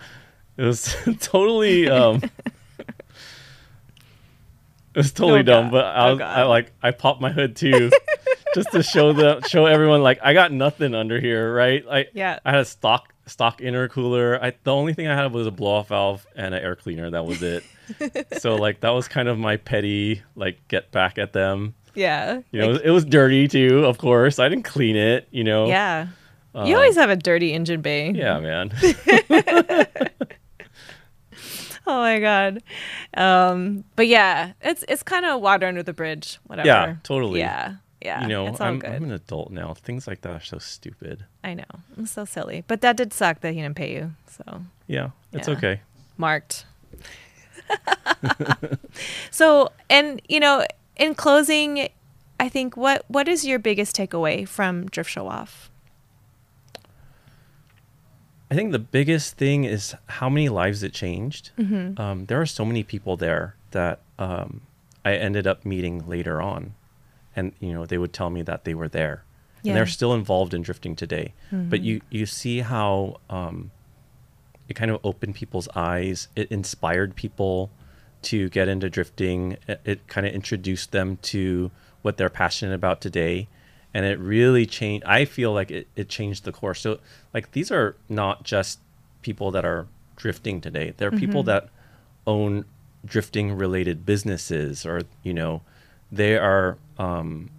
[0.57, 2.22] was totally um,
[4.97, 7.90] it was totally Oh, dumb, but I Oh, I like I popped my hood too.
[8.55, 11.84] Just to show the show everyone like I got nothing under here, right?
[11.86, 12.38] Like Yeah.
[12.47, 14.42] I had a stock stock intercooler.
[14.42, 17.11] I the only thing I had was a blow off valve and an air cleaner.
[17.11, 17.62] That was it.
[18.38, 21.74] so like that was kind of my petty like get back at them.
[21.94, 22.40] Yeah.
[22.51, 23.84] You know, it was dirty too.
[23.84, 25.28] Of course, I didn't clean it.
[25.30, 25.66] You know.
[25.66, 26.07] Yeah.
[26.55, 28.12] you um, always have a dirty engine bay.
[28.12, 28.72] Yeah, man.
[31.89, 32.62] Oh my god.
[33.16, 36.39] Um, but yeah, it's it's kind of water under the bridge.
[36.47, 36.66] Whatever.
[36.66, 37.39] Yeah, totally.
[37.41, 37.76] Yeah.
[38.03, 38.22] Yeah.
[38.22, 38.82] you know, I'm.
[38.84, 39.74] I'm an adult now.
[39.74, 41.24] Things like that are so stupid.
[41.43, 41.64] I know.
[41.97, 42.64] I'm so silly.
[42.66, 44.12] But that did suck that he didn't pay you.
[44.28, 45.55] So Yeah, it's Yeah.
[45.55, 45.80] okay.
[46.16, 46.66] marked.
[49.30, 50.64] so, and you know,
[50.97, 51.89] in closing,
[52.39, 55.70] I think what what is your biggest takeaway from Drift Show Off?
[58.51, 61.51] I think the biggest thing is how many lives it changed.
[61.59, 62.01] Mm-hmm.
[62.01, 64.61] Um, there are so many people there that um,
[65.05, 66.74] I ended up meeting later on,
[67.34, 69.24] and you know they would tell me that they were there,
[69.64, 71.34] and they're still involved in drifting today.
[71.51, 71.84] But Mhm.
[71.84, 73.72] you you see how um,
[74.68, 76.28] it kind of opened people's eyes.
[76.36, 77.70] It inspired people
[78.22, 79.57] to get into drifting.
[79.66, 81.70] It, it kind of introduced them to
[82.03, 83.49] what they're passionate about today.
[83.95, 85.05] And it really changed.
[85.07, 86.80] I feel like it, it changed the course.
[86.80, 86.99] So,
[87.32, 88.80] like, these are not just
[89.22, 90.93] people that are drifting today.
[90.97, 91.68] They're people that
[92.26, 92.64] own
[93.05, 95.62] drifting related businesses or, you know,
[96.12, 97.51] they are, um,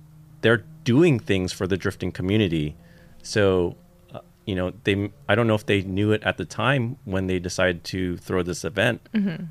[0.42, 2.76] they're doing things for the drifting community.
[3.24, 3.76] So,
[4.14, 7.28] uh, you know, they I don't know if they knew it at the time when
[7.28, 9.02] they decided to throw this event.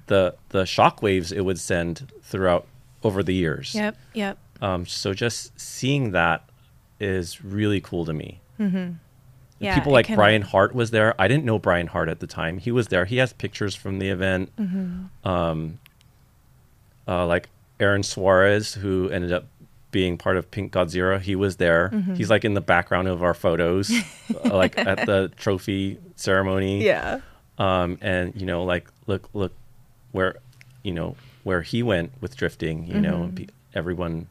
[0.07, 2.67] The the shockwaves it would send throughout
[3.03, 3.75] over the years.
[3.75, 3.97] Yep.
[4.15, 4.39] Yep.
[4.63, 6.49] Um, so just seeing that
[7.01, 8.41] is really cool to me.
[9.59, 9.75] Yeah.
[9.75, 11.15] People like kinda- Brian Hart was there.
[11.21, 12.59] I didn't know Brian Hart at the time.
[12.59, 13.05] He was there.
[13.07, 14.55] He has pictures from the event.
[14.57, 15.27] Mm-hmm.
[15.29, 15.79] Um,
[17.09, 17.49] uh, like
[17.81, 19.47] Aaron Suarez, who ended up
[19.93, 21.91] being part of Pink Godzilla, he was there.
[21.93, 22.15] Mm-hmm.
[22.15, 23.91] He's like in the background of our photos,
[24.45, 26.85] like at the trophy ceremony.
[26.85, 27.21] Yeah.
[27.59, 29.53] Um, and you know, like look, look,
[30.13, 30.37] where,
[30.83, 32.87] you know, where he went with drifting.
[32.87, 33.45] You know, Mm-hmm.
[33.75, 34.27] everyone,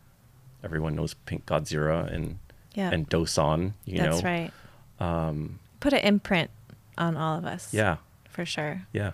[0.64, 2.38] everyone knows Pink Godzilla and
[2.76, 2.92] Yeah.
[2.94, 3.74] and Dosan.
[3.86, 4.52] You That's know, right.
[5.00, 6.50] um, Put an imprint
[6.98, 7.74] on all of us.
[7.74, 7.98] yeah,
[8.30, 8.84] For sure.
[8.94, 9.12] yeah.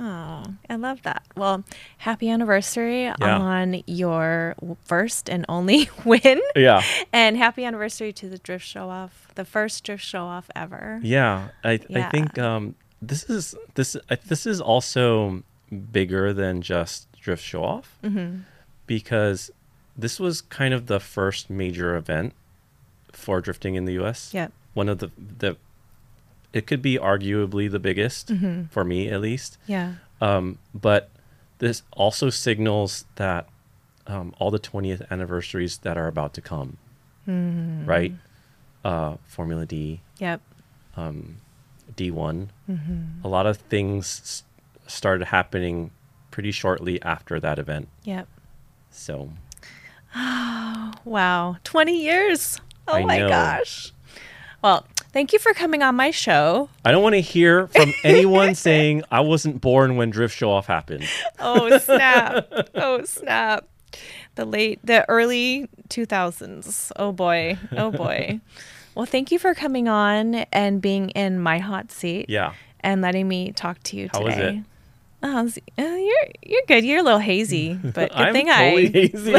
[0.00, 1.24] Oh, I love that.
[1.36, 1.64] Well,
[1.98, 6.40] happy anniversary on your first and only win.
[6.54, 6.82] Yeah,
[7.12, 11.00] And happy anniversary to the drift show off, the first drift show off ever.
[11.02, 11.48] yeah.
[11.64, 15.42] I I think um, this is this I, this is also
[15.90, 18.42] bigger than just drift show off Mm-hmm.
[18.86, 19.50] because
[19.96, 22.34] this was kind of the first major event
[23.12, 24.32] for drifting in the U.S.
[24.34, 25.56] Yeah, One of the the
[26.52, 28.64] it could be arguably the biggest Mm-hmm.
[28.70, 29.58] for me at least.
[29.66, 29.94] Yeah.
[30.20, 31.10] Um, but
[31.58, 33.48] this also signals that
[34.06, 36.78] um, all the 20th anniversaries that are about to come,
[37.28, 37.84] Mm-hmm.
[37.86, 38.12] right?
[38.84, 40.40] Uh, Formula D, Yep.
[40.96, 43.24] D1, Mm-hmm.
[43.24, 44.42] a lot of things
[44.86, 45.90] started happening
[46.30, 47.88] pretty shortly after that event.
[48.04, 48.26] Yep.
[48.90, 49.30] So
[50.14, 51.56] Oh, Wow.
[51.64, 52.60] 20 years.
[52.88, 53.92] Oh my gosh.
[54.62, 56.68] Well, thank you for coming on my show.
[56.84, 60.66] I don't want to hear from anyone saying I wasn't born when Drift Show Off
[60.66, 61.04] happened.
[61.38, 62.48] Oh, snap.
[62.74, 63.68] oh, snap.
[64.34, 66.92] The late, the early 2000s.
[66.96, 67.58] Oh, boy.
[67.76, 68.40] Oh, boy.
[68.94, 72.26] well, thank you for coming on and being in my hot seat.
[72.28, 72.54] Yeah.
[72.80, 74.58] And letting me talk to you How was today.
[74.58, 74.64] it?
[75.20, 76.84] Oh, uh, you're you're good.
[76.84, 79.32] You're a little hazy, but good I'm thing totally I hazy.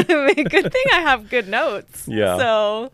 [0.44, 2.06] good thing I have good notes.
[2.06, 2.36] Yeah.
[2.36, 2.92] So,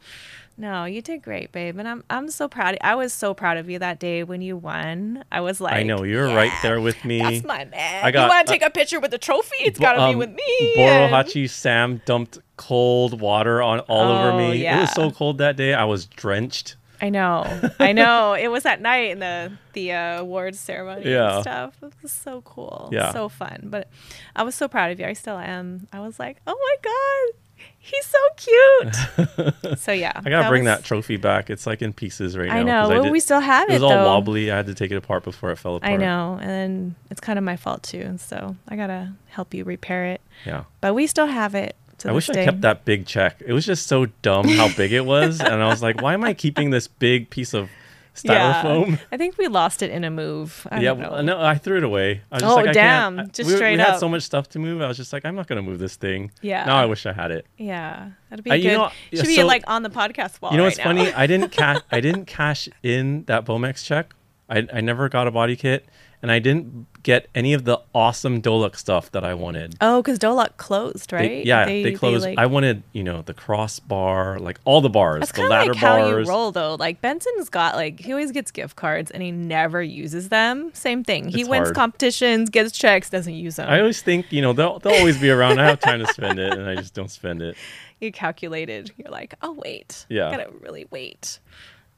[0.58, 2.76] no, you did great, babe, and I'm I'm so proud.
[2.80, 5.24] I was so proud of you that day when you won.
[5.30, 7.20] I was like, I know you're right there with me.
[7.20, 8.04] That's my man.
[8.04, 9.56] I got- you want to take a picture with the trophy?
[9.60, 10.74] It's got to um, be with me.
[10.78, 14.66] and- Borohachi Sam dumped cold water on all over Oh, me.
[14.66, 15.74] It was so cold that day.
[15.74, 16.76] I was drenched.
[17.02, 17.44] I know,
[17.78, 18.32] I know.
[18.40, 21.34] It was at night in the the uh, awards ceremony Yeah.
[21.34, 21.74] and stuff.
[21.82, 23.12] It was so cool, Yeah.
[23.12, 23.64] so fun.
[23.64, 23.90] But
[24.34, 25.04] I was so proud of you.
[25.04, 25.88] I still am.
[25.92, 27.38] I was like, oh my god,
[27.86, 29.78] he's so cute.
[29.78, 31.50] so yeah, I gotta bring was- that trophy back.
[31.50, 32.54] It's like in pieces right now.
[32.56, 32.88] I now.
[32.88, 33.02] know.
[33.02, 34.04] Well, we still have it It was all though.
[34.06, 34.50] wobbly.
[34.50, 35.92] I had to take it apart before it fell apart.
[35.92, 38.00] I know, and it's kind of my fault too.
[38.00, 40.20] And so I gotta help you repair it.
[40.44, 40.64] Yeah.
[40.80, 41.76] But we still have it.
[41.98, 43.40] To I wish this I kept that big check.
[43.46, 46.24] It was just so dumb how big it was, and I was like, "Why am
[46.24, 47.70] I keeping this big piece of
[48.16, 50.66] styrofoam?" I think we lost it in a move.
[50.70, 51.10] I yeah, don't know.
[51.12, 52.22] well, no, I threw it away.
[52.32, 53.16] I was just Oh, like, I damn.
[53.16, 53.28] can't.
[53.28, 54.00] I- Just we, straight we had up.
[54.00, 54.82] so much stuff to move.
[54.82, 56.30] I was just like, I'm not gonna move this thing.
[56.42, 56.64] Yeah.
[56.64, 57.46] Now I wish I had it.
[57.58, 58.72] Yeah, that'd be Uh, you good.
[58.78, 60.50] know, Should yeah, be like on the podcast wall.
[60.50, 60.84] You know what's now.
[60.84, 61.12] funny?
[61.12, 61.80] I didn't cash.
[61.92, 64.14] I didn't cash in that Bomex check.
[64.48, 65.86] I I never got a body kit,
[66.22, 69.74] and I didn't get any of the awesome Dolux stuff that I wanted.
[69.80, 71.46] oh, because Do-Luck closed, They- right?
[71.46, 72.24] yeah, they, closed.
[72.24, 75.80] like- I wanted, you know, the crossbar, like all the bars, That's the ladder like
[75.80, 76.26] how bars.
[76.26, 76.74] you roll, though.
[76.76, 80.70] Like Benson's got like he always gets gift cards and he never uses them.
[80.74, 81.28] Same thing.
[81.28, 81.74] He It's wins hard.
[81.76, 83.68] competitions, gets checks, doesn't use them.
[83.68, 85.60] I always think, you know, they'll they'll always be around.
[85.60, 87.56] I have time to spend it, and I just don't spend it.
[88.00, 88.90] you calculated.
[88.96, 90.30] You're like, oh wait, Yeah.
[90.30, 91.40] gotta really wait.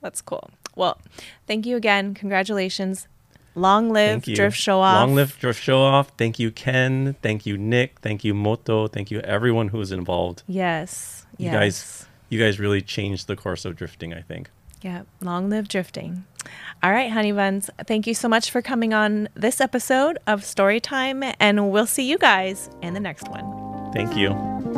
[0.01, 0.51] That's cool.
[0.78, 0.98] Well,
[1.48, 2.14] thank you again.
[2.14, 3.08] Congratulations.
[3.56, 4.94] Long live Drift Show Off.
[4.94, 6.12] Long live Drift Show Off.
[6.16, 7.16] Thank you, Ken.
[7.20, 7.98] Thank you, Nick.
[8.00, 8.86] Thank you, Moto.
[8.86, 10.44] Thank you, everyone who was involved.
[10.46, 11.26] Yes.
[11.36, 11.54] You yes.
[11.54, 14.14] guys, you guys really changed the course of drifting.
[14.14, 14.50] I think.
[14.80, 16.24] Yeah, long live drifting.
[16.84, 17.68] All right, honey buns.
[17.88, 22.16] Thank you so much for coming on this episode of Storytime, and we'll see you
[22.18, 23.90] guys in the next one.
[23.92, 24.77] Thank you.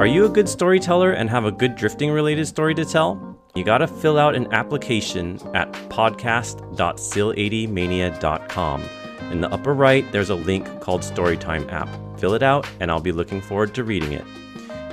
[0.00, 3.38] Are you a good storyteller and have a good drifting related story to tell?
[3.54, 8.82] You got to fill out an application at podcast.sil80mania.com.
[9.30, 11.90] In the upper right, there's a link called Storytime app.
[12.18, 14.24] Fill it out, and I'll be looking forward to reading it.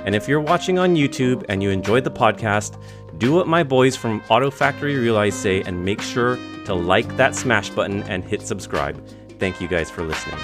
[0.04, 2.78] And if you're watching on YouTube and you enjoyed the podcast,
[3.16, 7.34] do what my boys from Auto Factory Realize say and make sure to like that
[7.34, 9.02] smash button and hit subscribe.
[9.38, 10.38] Thank you guys for listening.